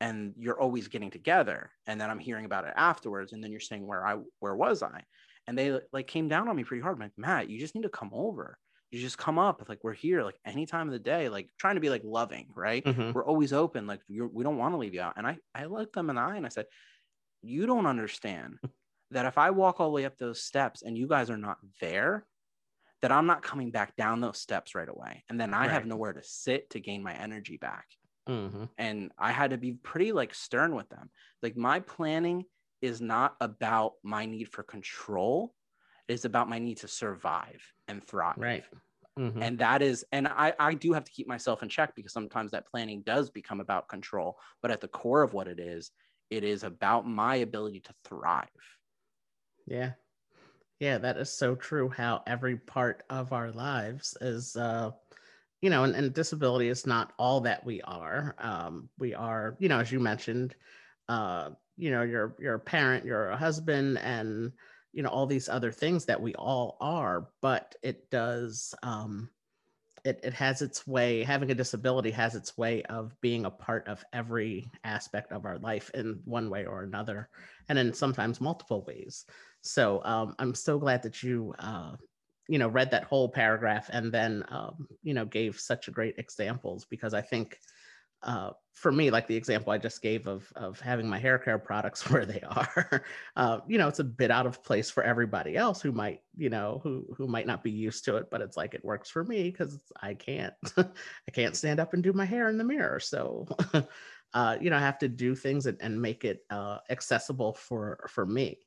[0.02, 3.60] and you're always getting together and then i'm hearing about it afterwards and then you're
[3.60, 5.04] saying where i where was i
[5.48, 6.96] and they like came down on me pretty hard.
[6.96, 8.58] I'm like, Matt, you just need to come over.
[8.92, 9.64] You just come up.
[9.68, 11.30] Like we're here, like any time of the day.
[11.30, 12.84] Like trying to be like loving, right?
[12.84, 13.12] Mm-hmm.
[13.12, 13.88] We're always open.
[13.88, 15.14] Like we don't want to leave you out.
[15.18, 16.66] And I I looked them in the eye and I said,
[17.42, 18.60] you don't understand
[19.12, 21.58] that if I walk all the way up those steps and you guys are not
[21.82, 22.26] there,
[23.04, 25.24] that I'm not coming back down those steps right away.
[25.30, 25.72] And then I right.
[25.72, 27.86] have nowhere to sit to gain my energy back.
[28.28, 28.64] Mm-hmm.
[28.80, 31.12] And I had to be pretty like stern with them.
[31.44, 32.46] Like my planning
[32.82, 35.54] is not about my need for control
[36.08, 38.66] it is about my need to survive and thrive right
[39.18, 39.42] mm-hmm.
[39.42, 42.52] and that is and i i do have to keep myself in check because sometimes
[42.52, 45.92] that planning does become about control but at the core of what it is
[46.30, 48.48] it is about my ability to thrive
[49.66, 49.92] yeah
[50.84, 54.92] yeah that is so true how every part of our lives is uh
[55.64, 58.36] you know, and, and, disability is not all that we are.
[58.38, 60.56] Um, we are, you know, as you mentioned,
[61.08, 64.52] uh, you know, you're you're a parent, you're a husband, and
[64.92, 67.30] you know all these other things that we all are.
[67.42, 68.76] But it does.
[68.84, 69.30] Um,
[70.04, 73.88] it, it has its way having a disability has its way of being a part
[73.88, 77.30] of every aspect of our life in one way or another
[77.70, 79.26] and in sometimes multiple ways
[79.64, 81.96] so um, i'm so glad that you uh,
[82.48, 86.86] you know read that whole paragraph and then um, you know gave such great examples
[86.86, 87.58] because i think
[88.24, 91.60] uh, for me, like the example I just gave of of having my hair care
[91.60, 93.04] products where they are,
[93.36, 96.50] uh, you know, it's a bit out of place for everybody else who might, you
[96.50, 99.24] know, who who might not be used to it, but it's like it works for
[99.24, 103.00] me because I can't, I can't stand up and do my hair in the mirror,
[103.00, 103.48] so.
[104.34, 108.08] uh, you know, I have to do things and, and make it uh, accessible for
[108.10, 108.58] for me.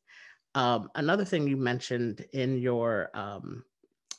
[0.56, 3.62] Um, another thing you mentioned in your um,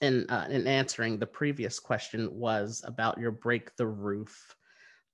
[0.02, 4.56] in uh, in answering the previous question was about your break the roof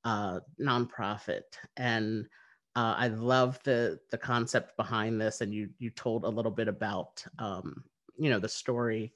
[0.04, 1.44] uh, nonprofit,
[1.78, 2.26] and
[2.76, 5.40] uh, I love the the concept behind this.
[5.40, 7.86] And you you told a little bit about um,
[8.18, 9.14] you know the story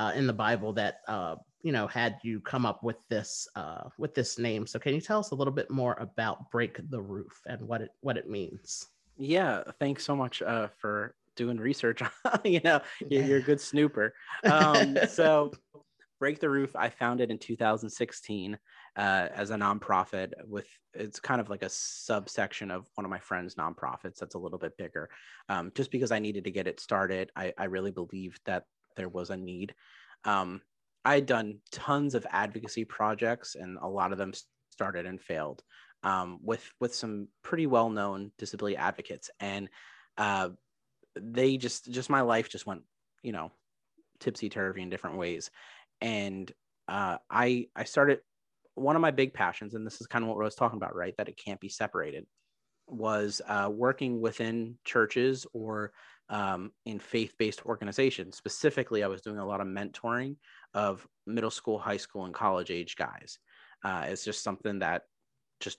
[0.00, 3.84] uh, in the Bible that uh, you know had you come up with this uh,
[3.96, 4.66] with this name.
[4.66, 7.80] So can you tell us a little bit more about Break the Roof and what
[7.80, 8.88] it what it means?
[9.16, 10.42] Yeah, thanks so much
[10.80, 12.02] for doing research.
[12.24, 14.14] on, you know, you're, a good snooper.
[14.44, 15.52] Um, so
[16.20, 18.58] Break the Roof, I founded in 2016
[18.96, 23.18] uh, as a nonprofit with it's kind of like a subsection of one of my
[23.18, 25.10] friends' nonprofits that's a little bit bigger.
[25.48, 28.64] Um, just because I needed to get it started, I, I really believed that
[28.96, 29.74] there was a need.
[30.24, 30.62] Um,
[31.04, 34.32] I had done tons of advocacy projects, and a lot of them
[34.70, 35.62] started and failed
[36.02, 39.68] um, with with some pretty well known disability advocates, and
[40.16, 40.50] uh,
[41.16, 42.82] they just just my life just went
[43.22, 43.52] you know
[44.20, 45.50] tipsy turvy in different ways,
[46.00, 46.50] and
[46.88, 48.20] uh, I I started
[48.74, 50.96] one of my big passions, and this is kind of what I was talking about,
[50.96, 51.14] right?
[51.16, 52.26] That it can't be separated,
[52.86, 55.92] was uh, working within churches or
[56.28, 58.36] um, in faith based organizations.
[58.36, 60.36] Specifically, I was doing a lot of mentoring
[60.74, 63.38] of middle school, high school, and college age guys.
[63.84, 65.02] Uh, it's just something that
[65.60, 65.78] just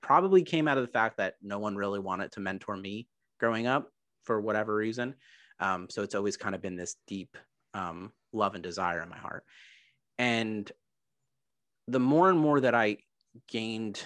[0.00, 3.66] probably came out of the fact that no one really wanted to mentor me growing
[3.66, 3.90] up
[4.26, 5.14] for whatever reason.
[5.60, 7.36] Um, so it's always kind of been this deep
[7.72, 9.44] um, love and desire in my heart.
[10.18, 10.70] And
[11.88, 12.98] the more and more that I
[13.48, 14.02] gained,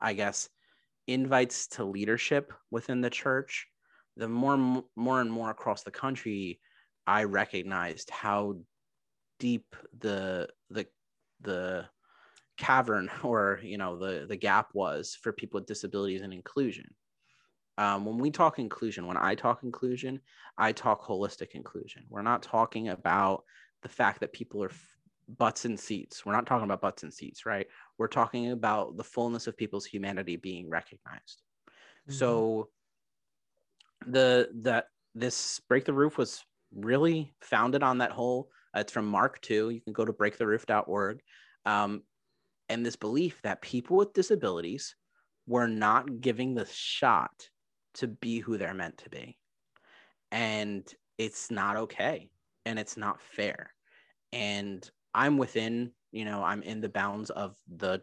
[0.00, 0.48] I guess,
[1.06, 3.66] invites to leadership within the church,
[4.16, 6.60] the more, more and more across the country,
[7.06, 8.56] I recognized how
[9.40, 10.86] deep the the
[11.40, 11.86] the
[12.56, 16.94] cavern or you know the the gap was for people with disabilities and inclusion.
[17.80, 20.20] Um, when we talk inclusion, when I talk inclusion,
[20.58, 22.04] I talk holistic inclusion.
[22.10, 23.44] We're not talking about
[23.82, 24.70] the fact that people are
[25.38, 26.26] butts and seats.
[26.26, 27.66] We're not talking about butts and seats, right?
[27.96, 31.40] We're talking about the fullness of people's humanity being recognized.
[32.06, 32.12] Mm-hmm.
[32.12, 32.68] So
[34.06, 39.06] the that this break the roof was really founded on that whole uh, it's from
[39.06, 41.20] mark 2 you can go to breaktheroof.org
[41.66, 42.02] um,
[42.68, 44.94] and this belief that people with disabilities
[45.46, 47.48] were not giving the shot
[47.94, 49.36] to be who they're meant to be
[50.32, 52.30] and it's not okay
[52.66, 53.72] and it's not fair
[54.32, 58.02] and I'm within, you know, I'm in the bounds of the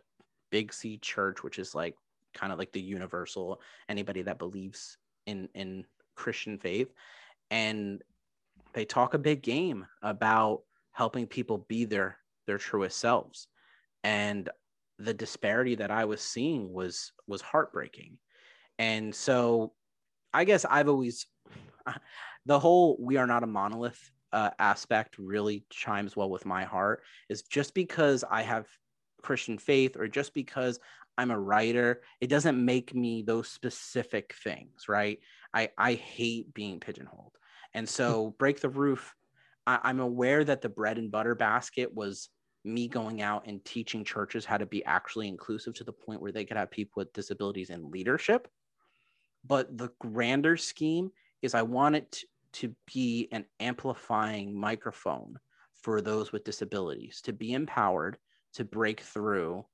[0.49, 1.95] Big C church, which is like
[2.33, 6.91] kind of like the universal anybody that believes in in Christian faith.
[7.51, 8.01] And
[8.73, 13.47] they talk a big game about helping people be their their truest selves.
[14.03, 14.49] And
[14.99, 18.17] the disparity that I was seeing was was heartbreaking.
[18.79, 19.73] And so
[20.33, 21.25] I guess I've always
[22.45, 27.01] the whole we are not a monolith uh, aspect really chimes well with my heart
[27.29, 28.67] is just because I have
[29.21, 30.79] Christian faith or just because
[31.17, 35.19] I'm a writer, it doesn't make me those specific things, right?
[35.53, 37.33] I, I hate being pigeonholed.
[37.73, 39.15] And so, Break the Roof,
[39.65, 42.29] I, I'm aware that the bread and butter basket was
[42.63, 46.31] me going out and teaching churches how to be actually inclusive to the point where
[46.31, 48.47] they could have people with disabilities in leadership.
[49.47, 55.37] But the grander scheme is I want it to be an amplifying microphone
[55.81, 58.17] for those with disabilities to be empowered
[58.53, 59.65] to break through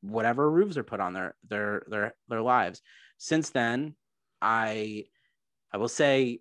[0.00, 2.82] whatever roofs are put on their their their their lives.
[3.18, 3.94] Since then
[4.42, 5.04] i
[5.72, 6.40] i will say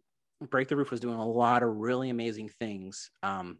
[0.49, 3.59] break the roof was doing a lot of really amazing things um,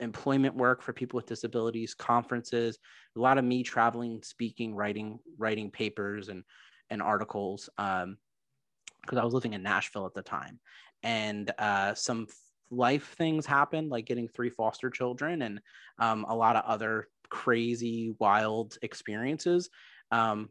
[0.00, 2.78] employment work for people with disabilities conferences
[3.16, 6.42] a lot of me traveling speaking writing writing papers and
[6.90, 8.16] and articles um
[9.02, 10.58] because i was living in nashville at the time
[11.02, 12.26] and uh, some
[12.70, 15.60] life things happened, like getting three foster children and
[15.98, 19.70] um, a lot of other crazy, wild experiences
[20.10, 20.48] um,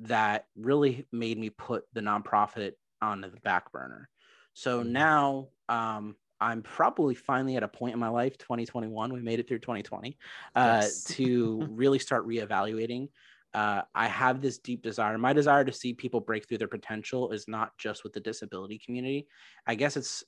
[0.00, 2.72] that really made me put the nonprofit
[3.02, 4.08] on the back burner.
[4.54, 4.92] So mm-hmm.
[4.92, 9.48] now um, I'm probably finally at a point in my life, 2021, we made it
[9.48, 10.16] through 2020,
[10.54, 11.04] uh, yes.
[11.04, 13.08] to really start reevaluating.
[13.54, 15.16] Uh, I have this deep desire.
[15.18, 18.78] My desire to see people break through their potential is not just with the disability
[18.84, 19.26] community.
[19.66, 20.22] I guess it's,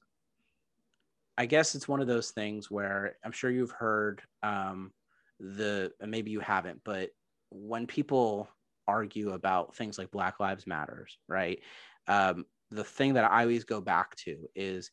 [1.37, 4.93] I guess it's one of those things where I'm sure you've heard um,
[5.39, 7.11] the, maybe you haven't, but
[7.51, 8.49] when people
[8.89, 11.61] argue about things like Black Lives Matters, right?
[12.09, 14.91] Um, the thing that I always go back to is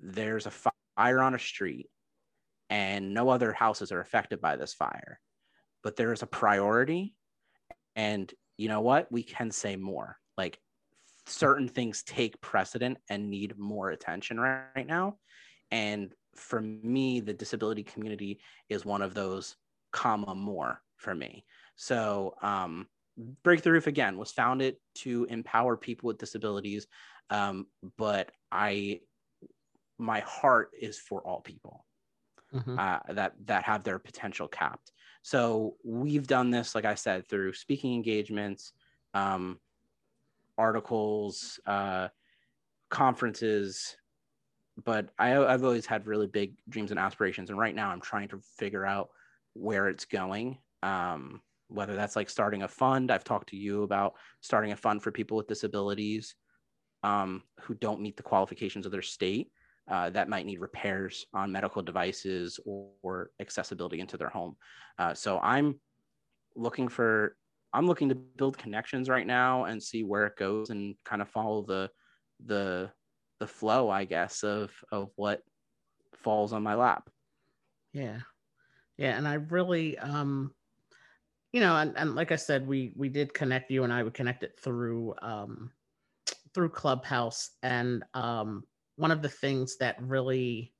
[0.00, 0.52] there's a
[0.96, 1.88] fire on a street
[2.70, 5.20] and no other houses are affected by this fire,
[5.82, 7.14] but there is a priority.
[7.96, 9.10] And you know what?
[9.10, 10.16] We can say more.
[10.36, 10.58] Like
[11.26, 15.16] certain things take precedent and need more attention right, right now.
[15.70, 19.56] And for me, the disability community is one of those
[19.92, 21.44] comma more for me.
[21.76, 22.86] So um,
[23.42, 26.86] Break the Roof again was founded to empower people with disabilities,
[27.30, 27.66] um,
[27.96, 29.00] but I
[29.98, 31.84] my heart is for all people
[32.52, 32.76] mm-hmm.
[32.76, 34.90] uh, that that have their potential capped.
[35.24, 38.74] So we've done this, like I said, through speaking engagements,
[39.14, 39.58] um,
[40.58, 42.08] articles, uh,
[42.90, 43.96] conferences.
[44.84, 48.28] But I, I've always had really big dreams and aspirations, and right now I'm trying
[48.28, 49.08] to figure out
[49.54, 50.58] where it's going.
[50.82, 53.10] Um, whether that's like starting a fund.
[53.10, 56.34] I've talked to you about starting a fund for people with disabilities
[57.02, 59.50] um, who don't meet the qualifications of their state
[59.90, 64.56] uh, that might need repairs on medical devices or, or accessibility into their home.
[64.98, 65.80] Uh, so I'm
[66.56, 67.36] looking for,
[67.72, 71.28] I'm looking to build connections right now and see where it goes and kind of
[71.28, 71.90] follow the,
[72.44, 72.90] the,
[73.40, 75.40] the flow, I guess, of, of what
[76.22, 77.08] falls on my lap.
[77.92, 78.20] Yeah.
[78.96, 79.16] Yeah.
[79.16, 80.54] And I really, um,
[81.52, 84.12] you know, and, and like I said, we we did connect you and I would
[84.12, 85.70] connect it through um,
[86.52, 88.64] through Clubhouse, and um,
[88.96, 90.72] one of the things that really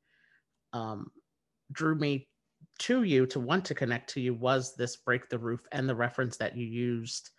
[0.73, 1.11] um,
[1.73, 2.29] drew me
[2.81, 5.95] to you to want to connect to you was this break the roof and the
[5.95, 7.31] reference that you used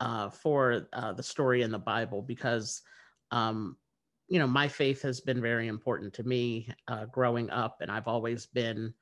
[0.00, 2.82] uh, for uh, the story in the Bible because
[3.30, 3.76] um,
[4.28, 8.08] you know my faith has been very important to me uh, growing up, and I've
[8.08, 8.92] always been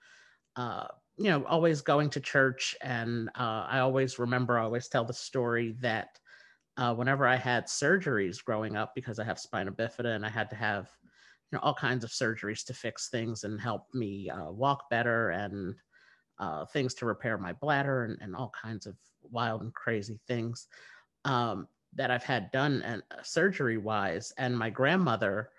[0.56, 0.86] uh,
[1.18, 2.76] you know, always going to church.
[2.80, 6.18] And uh, I always remember, I always tell the story that
[6.76, 10.50] uh, whenever I had surgeries growing up, because I have spina bifida and I had
[10.50, 10.90] to have,
[11.52, 15.30] you know, all kinds of surgeries to fix things and help me uh, walk better
[15.30, 15.74] and
[16.38, 18.96] uh, things to repair my bladder and, and, all kinds of
[19.30, 20.66] wild and crazy things
[21.26, 24.32] um, that I've had done and uh, surgery wise.
[24.38, 25.50] And my grandmother,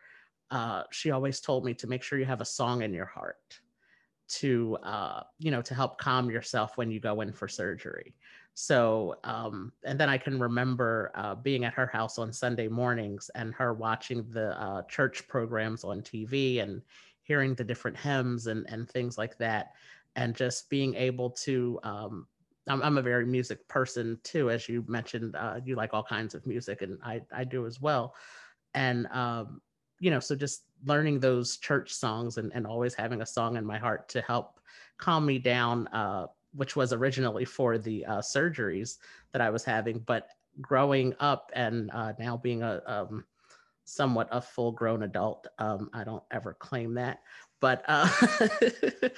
[0.50, 3.60] uh, she always told me to make sure you have a song in your heart
[4.30, 8.16] to uh, you know to help calm yourself when you go in for surgery
[8.54, 13.30] so um, and then i can remember uh, being at her house on sunday mornings
[13.36, 16.82] and her watching the uh, church programs on tv and
[17.24, 19.74] hearing the different hymns and, and things like that
[20.16, 22.28] and just being able to um,
[22.68, 26.36] I'm, I'm, a very music person too as you mentioned uh, you like all kinds
[26.36, 28.16] of music and i, I do as well.
[28.74, 29.62] And um,
[30.00, 33.66] you know, so just learning those church songs and, and always having a song in
[33.66, 34.60] my heart to help
[34.98, 38.98] calm me down, uh, which was originally for the uh, surgeries
[39.32, 40.00] that I was having.
[40.00, 40.30] But
[40.62, 43.26] growing up and uh, now being a um,
[43.86, 47.20] somewhat a full grown adult, um, I don't ever claim that.
[47.60, 48.10] But uh,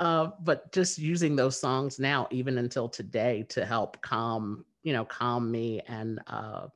[0.00, 5.04] uh, but just using those songs now, even until today, to help calm you know
[5.04, 6.66] calm me and uh,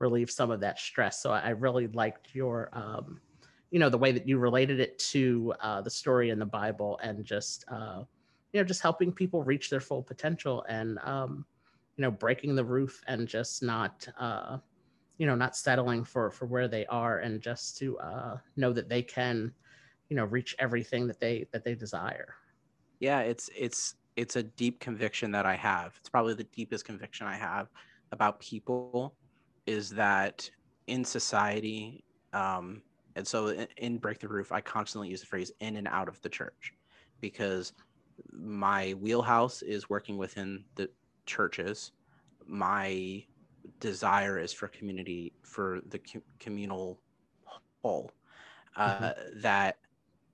[0.00, 1.22] relieve some of that stress.
[1.22, 3.20] So I really liked your, um,
[3.70, 6.98] you know, the way that you related it to uh, the story in the Bible
[7.02, 8.02] and just, uh,
[8.52, 11.44] you know, just helping people reach their full potential and, um,
[11.96, 14.58] you know, breaking the roof and just not, uh,
[15.18, 18.88] you know, not settling for for where they are and just to uh, know that
[18.88, 19.52] they can,
[20.08, 22.34] you know, reach everything that they that they desire.
[23.00, 25.94] Yeah, it's it's it's a deep conviction that I have.
[25.98, 27.68] It's probably the deepest conviction I have
[28.12, 29.14] about people
[29.66, 30.50] is that
[30.86, 32.82] in society, um,
[33.14, 36.08] and so in, in Break the Roof, I constantly use the phrase in and out
[36.08, 36.74] of the church
[37.20, 37.72] because
[38.32, 40.88] my wheelhouse is working within the
[41.26, 41.92] churches.
[42.46, 43.24] My
[43.78, 47.00] desire is for community, for the co- communal
[47.82, 48.10] whole.
[48.76, 49.40] Uh, mm-hmm.
[49.40, 49.76] That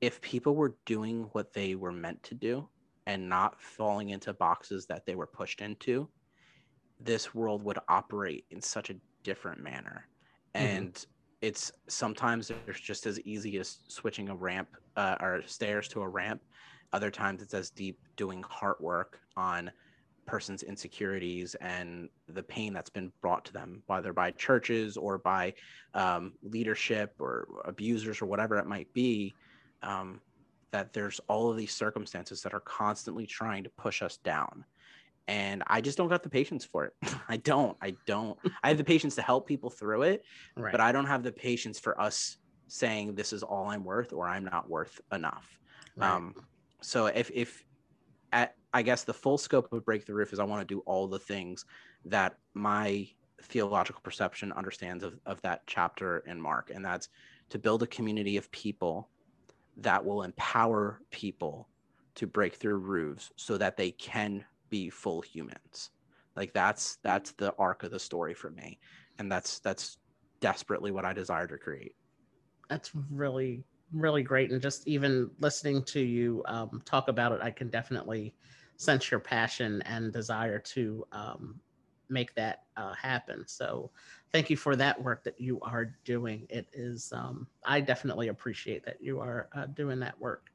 [0.01, 2.69] if people were doing what they were meant to do
[3.07, 6.09] and not falling into boxes that they were pushed into,
[7.01, 10.07] this world would operate in such a different manner.
[10.55, 10.67] Mm-hmm.
[10.67, 11.07] And
[11.41, 16.09] it's sometimes it's just as easy as switching a ramp uh, or stairs to a
[16.09, 16.41] ramp.
[16.93, 19.71] Other times it's as deep doing heart work on
[20.27, 25.55] person's insecurities and the pain that's been brought to them, whether by churches or by
[25.95, 29.35] um, leadership or abusers or whatever it might be.
[29.83, 30.21] Um,
[30.73, 34.65] that there's all of these circumstances that are constantly trying to push us down
[35.29, 36.93] and I just don't got the patience for it.
[37.29, 37.77] I don't.
[37.83, 38.39] I don't.
[38.63, 40.25] I have the patience to help people through it,
[40.57, 40.73] right.
[40.73, 42.37] but I don't have the patience for us
[42.69, 45.47] saying this is all I'm worth or I'm not worth enough.
[45.97, 46.11] Right.
[46.11, 46.35] Um,
[46.81, 47.65] so if if
[48.33, 50.81] at I guess the full scope of break the roof is I want to do
[50.81, 51.65] all the things
[52.05, 53.09] that my
[53.43, 57.09] theological perception understands of, of that chapter in Mark, and that's
[57.51, 59.09] to build a community of people
[59.79, 61.69] that will empower people
[62.15, 65.91] to break through roofs so that they can be full humans.
[66.35, 68.79] Like that's that's the arc of the story for me
[69.19, 69.99] and that's that's
[70.41, 71.95] desperately what i desire to create.
[72.69, 77.51] That's really really great and just even listening to you um, talk about it i
[77.51, 78.35] can definitely
[78.77, 81.61] sense your passion and desire to um,
[82.09, 83.45] make that uh, happen.
[83.47, 83.91] So
[84.33, 86.47] thank you for that work that you are doing.
[86.51, 90.51] It is um, i definitely appreciate that you are uh, doing that work.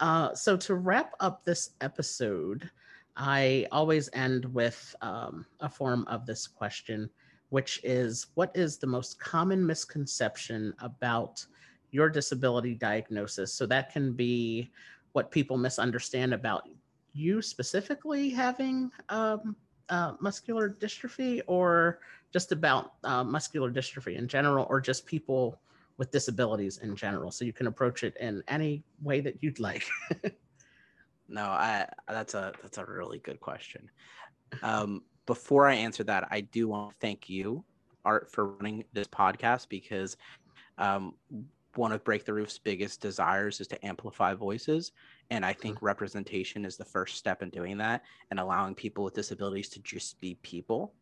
[0.00, 2.70] Uh, so to wrap up this episode
[3.18, 7.08] I always end with um, a form of this question,
[7.48, 11.44] which is What is the most common misconception about
[11.90, 13.52] your disability diagnosis?
[13.52, 14.70] So that can be
[15.12, 16.68] what people misunderstand about
[17.12, 19.56] you specifically having um,
[19.88, 22.00] uh, muscular dystrophy, or
[22.32, 25.58] just about uh, muscular dystrophy in general, or just people
[25.96, 27.30] with disabilities in general.
[27.30, 29.86] So you can approach it in any way that you'd like.
[31.28, 33.90] No, I that's a that's a really good question.
[34.62, 37.64] Um, before I answer that, I do want to thank you,
[38.04, 40.16] Art, for running this podcast because
[40.78, 41.14] um,
[41.76, 44.92] one of Break the Roof's biggest desires is to amplify voices.
[45.30, 45.86] And I think mm-hmm.
[45.86, 50.20] representation is the first step in doing that and allowing people with disabilities to just
[50.20, 50.92] be people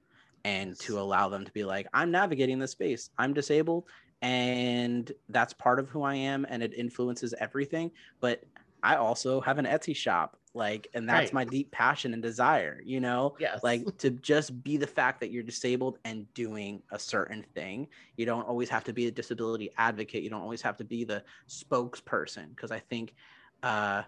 [0.44, 3.10] and to allow them to be like, I'm navigating this space.
[3.18, 3.84] I'm disabled
[4.22, 7.90] and that's part of who I am and it influences everything.
[8.20, 8.42] But
[8.84, 11.32] I also have an Etsy shop, like, and that's right.
[11.32, 13.64] my deep passion and desire, you know, yes.
[13.64, 17.88] like to just be the fact that you're disabled and doing a certain thing.
[18.18, 20.22] You don't always have to be a disability advocate.
[20.22, 22.54] You don't always have to be the spokesperson.
[22.58, 23.14] Cause I think,
[23.62, 24.02] uh,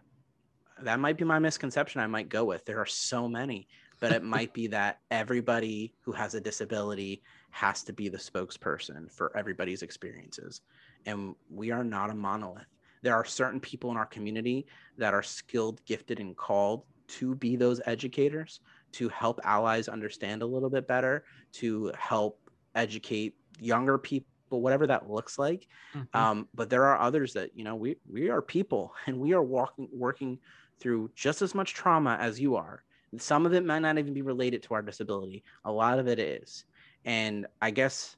[0.82, 2.66] that might be my misconception I might go with.
[2.66, 3.66] There are so many,
[3.98, 9.10] but it might be that everybody who has a disability has to be the spokesperson
[9.10, 10.60] for everybody's experiences.
[11.06, 12.66] And we are not a monolith
[13.06, 14.66] there are certain people in our community
[14.98, 18.58] that are skilled, gifted, and called to be those educators,
[18.90, 22.40] to help allies understand a little bit better, to help
[22.74, 25.68] educate younger people whatever that looks like.
[25.94, 26.18] Mm-hmm.
[26.18, 29.42] um, but there are others that you know we we are people and we are
[29.42, 30.40] walking working
[30.80, 32.82] through just as much trauma as you are.
[33.18, 35.44] Some of it might not even be related to our disability.
[35.64, 36.64] A lot of it is.
[37.04, 38.16] And i guess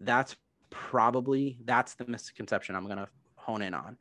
[0.00, 0.36] that's
[0.68, 3.96] probably that's the misconception i'm going to hone in on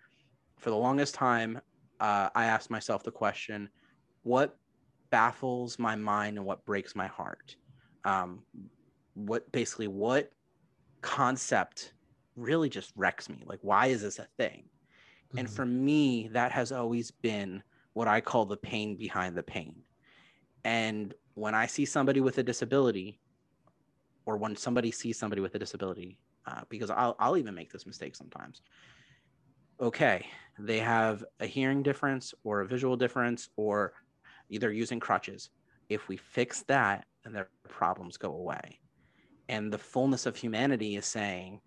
[0.60, 1.60] for the longest time,
[2.00, 3.70] uh, I asked myself the question,
[4.24, 4.58] what
[5.10, 7.56] baffles my mind and what breaks my heart?
[8.04, 8.44] Um,
[9.14, 10.32] what basically, what
[11.02, 11.94] concept
[12.36, 13.44] really just wrecks me?
[13.46, 14.66] Like, why is this a thing?
[15.30, 15.40] Mm-hmm.
[15.40, 19.76] And for me, that has always been what I call the pain behind the pain.
[20.66, 23.20] And when I see somebody with a disability,
[24.26, 27.86] or when somebody sees somebody with a disability, uh, because I'll, I'll even make this
[27.86, 28.62] mistake sometimes
[29.82, 30.26] okay,
[30.60, 33.94] they have a hearing difference or a visual difference or
[34.50, 35.50] either using crutches.
[35.88, 38.80] If we fix that, then their problems go away.
[39.48, 41.62] And the fullness of humanity is saying,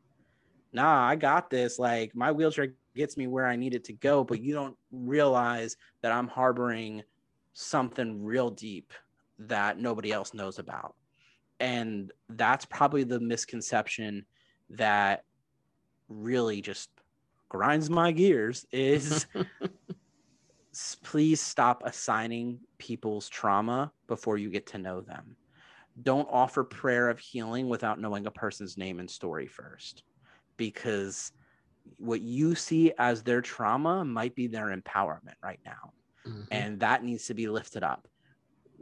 [0.72, 1.78] nah, I got this.
[1.78, 5.76] Like my wheelchair gets me where I need it to go, but you don't realize
[6.02, 7.02] that I'm harboring
[7.54, 8.92] something real deep
[9.38, 10.94] that nobody else knows about.
[11.60, 14.26] And that's probably the misconception
[14.70, 15.24] that
[16.08, 16.90] really just
[17.52, 19.26] grinds my gears is
[21.02, 25.36] please stop assigning people's trauma before you get to know them.
[26.02, 30.02] Don't offer prayer of healing without knowing a person's name and story first,
[30.56, 31.30] because
[31.98, 35.92] what you see as their trauma might be their empowerment right now.
[36.26, 36.44] Mm-hmm.
[36.50, 38.08] And that needs to be lifted up.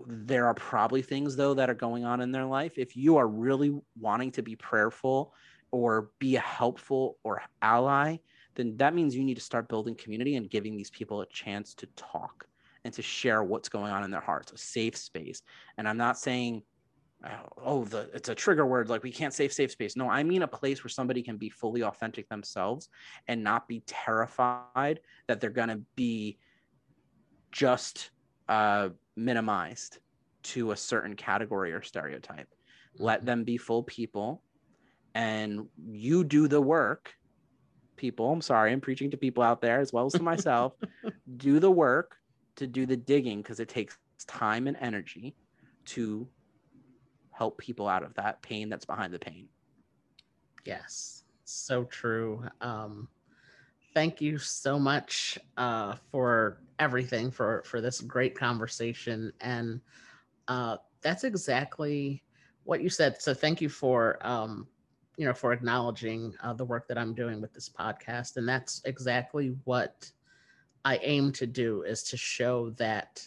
[0.07, 2.75] There are probably things, though, that are going on in their life.
[2.79, 5.35] If you are really wanting to be prayerful
[5.73, 8.18] or be a helpful or ally,
[8.55, 11.75] then that means you need to start building community and giving these people a chance
[11.75, 12.47] to talk
[12.85, 15.43] and to share what's going on in their hearts, a safe space.
[15.77, 16.63] And I'm not saying
[17.63, 20.43] oh the it's a trigger word like we can't save safe space no i mean
[20.43, 22.89] a place where somebody can be fully authentic themselves
[23.29, 26.39] and not be terrified that they're going to be
[27.53, 28.11] just
[28.49, 29.99] uh, minimized
[30.43, 32.49] to a certain category or stereotype
[32.99, 34.43] let them be full people
[35.15, 37.13] and you do the work
[38.01, 40.73] people i'm sorry i'm preaching to people out there as well as to myself
[41.37, 42.17] do the work
[42.57, 43.97] to do the digging because it takes
[44.27, 45.37] time and energy
[45.85, 46.29] to
[47.31, 49.49] help people out of that pain that's behind the pain.
[50.67, 52.45] Yes, so true.
[52.61, 53.09] Um,
[53.95, 59.81] thank you so much uh, for everything for for this great conversation, and
[60.49, 62.23] uh, that's exactly
[62.65, 63.23] what you said.
[63.23, 64.69] So thank you for um,
[65.17, 68.83] you know for acknowledging uh, the work that I'm doing with this podcast, and that's
[68.85, 70.11] exactly what
[70.85, 73.27] I aim to do is to show that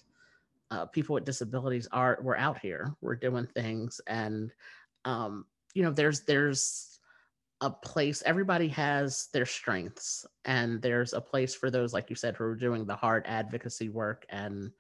[0.73, 4.51] uh, people with disabilities are we're out here we're doing things and
[5.05, 6.99] um, you know there's there's
[7.61, 12.35] a place everybody has their strengths and there's a place for those like you said
[12.35, 14.71] who are doing the hard advocacy work and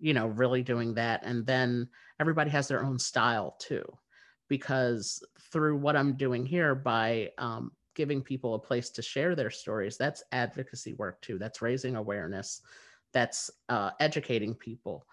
[0.00, 1.88] you know really doing that and then
[2.18, 3.84] everybody has their own style too
[4.48, 5.22] because
[5.52, 9.96] through what i'm doing here by um, giving people a place to share their stories
[9.96, 12.62] that's advocacy work too that's raising awareness
[13.12, 15.06] that's uh, educating people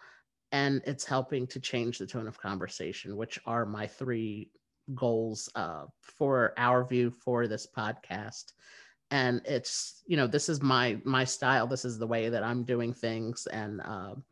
[0.54, 4.52] and it's helping to change the tone of conversation, which are my three
[4.94, 8.54] goals uh, for our view for this podcast.
[9.10, 11.68] And it's you know this is my my style.
[11.68, 14.24] This is the way that I'm doing things, and um,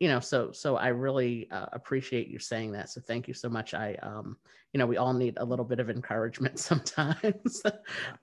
[0.00, 3.48] you know so so i really uh, appreciate you saying that so thank you so
[3.48, 3.74] much.
[3.74, 4.36] I um
[4.72, 7.62] you know we all need a little bit of encouragement sometimes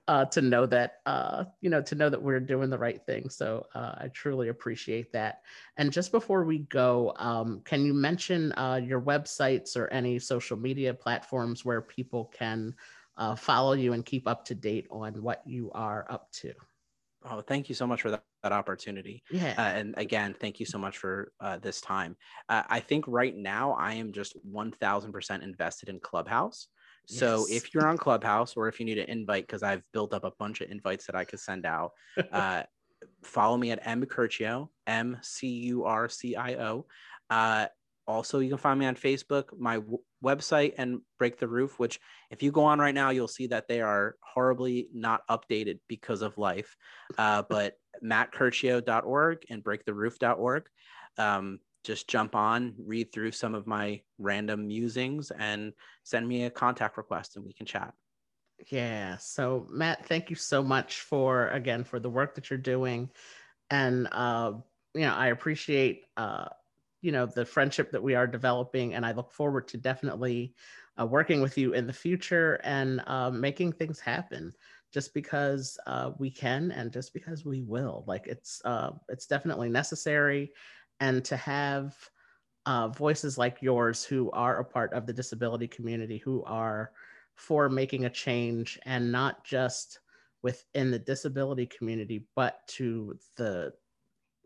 [0.08, 3.30] uh to know that uh you know to know that we're doing the right thing
[3.30, 5.42] so uh, i truly appreciate that.
[5.76, 10.56] And just before we go um can you mention uh your websites or any social
[10.56, 12.74] media platforms where people can
[13.16, 16.52] uh, follow you and keep up to date on what you are up to?
[17.24, 19.22] Oh, thank you so much for that, that opportunity.
[19.30, 19.54] Yeah.
[19.56, 22.16] Uh, and again, thank you so much for uh, this time.
[22.48, 26.68] Uh, I think right now I am just 1000% invested in Clubhouse.
[27.06, 27.62] So yes.
[27.62, 30.32] if you're on Clubhouse or if you need an invite, because I've built up a
[30.38, 31.92] bunch of invites that I could send out,
[32.32, 32.64] uh,
[33.22, 36.86] follow me at M Curcio, M C U R C I O.
[38.08, 42.00] Also, you can find me on Facebook, my w- website, and Break the Roof, which,
[42.30, 46.22] if you go on right now, you'll see that they are horribly not updated because
[46.22, 46.74] of life.
[47.18, 50.68] Uh, but mattcurcio.org and breaktheroof.org.
[51.18, 56.50] Um, just jump on, read through some of my random musings, and send me a
[56.50, 57.92] contact request, and we can chat.
[58.70, 59.18] Yeah.
[59.18, 63.10] So, Matt, thank you so much for, again, for the work that you're doing.
[63.70, 64.54] And, uh,
[64.94, 66.48] you know, I appreciate, uh,
[67.00, 70.54] you know the friendship that we are developing and i look forward to definitely
[71.00, 74.52] uh, working with you in the future and uh, making things happen
[74.92, 78.04] just because uh, we can and just because we will.
[78.06, 80.52] Like it's uh, it's definitely necessary
[81.00, 81.94] and to have
[82.66, 86.92] uh, voices like yours who are a part of the disability community who are
[87.36, 90.00] for making a change and not just
[90.42, 93.72] within the disability community but to the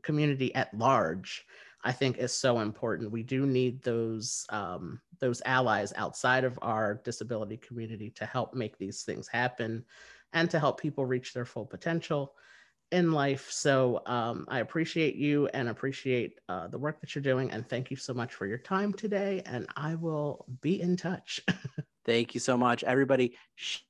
[0.03, 1.45] community at large
[1.85, 3.11] I think is so important.
[3.11, 8.79] We do need those um, those allies outside of our disability community to help make
[8.79, 9.85] these things happen,
[10.33, 12.35] and to help people reach their full potential
[12.93, 13.51] in life.
[13.51, 17.91] So um, I appreciate you and appreciate uh, the work that you're doing, and thank
[17.91, 19.43] you so much for your time today.
[19.47, 21.41] And I will be in touch.
[22.05, 23.37] thank you so much, everybody.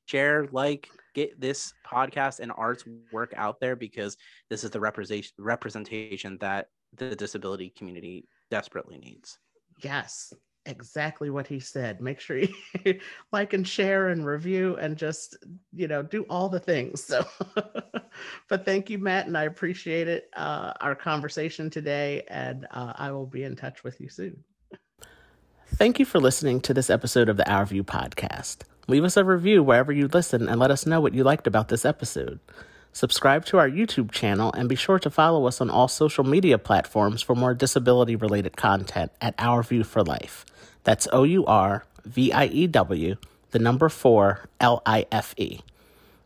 [0.06, 4.16] Share, like, get this podcast and art's work out there because
[4.48, 9.38] this is the representation representation that the disability community desperately needs.
[9.82, 10.32] Yes,
[10.66, 12.00] exactly what he said.
[12.00, 12.48] Make sure you
[13.32, 15.36] like and share and review and just,
[15.74, 17.02] you know, do all the things.
[17.04, 17.26] So,
[18.48, 23.10] but thank you, Matt, and I appreciate it, uh, our conversation today, and uh, I
[23.10, 24.42] will be in touch with you soon.
[25.74, 28.58] Thank you for listening to this episode of the Our View podcast.
[28.88, 31.68] Leave us a review wherever you listen and let us know what you liked about
[31.68, 32.40] this episode.
[32.92, 36.58] Subscribe to our YouTube channel and be sure to follow us on all social media
[36.58, 40.44] platforms for more disability related content at Our View for Life.
[40.84, 43.16] That's O U R V I E W,
[43.52, 45.60] the number four L I F E.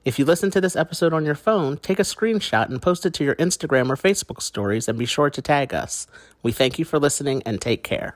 [0.05, 3.15] If you listen to this episode on your phone, take a screenshot and post it
[3.15, 6.07] to your Instagram or Facebook stories and be sure to tag us.
[6.43, 8.15] We thank you for listening and take care.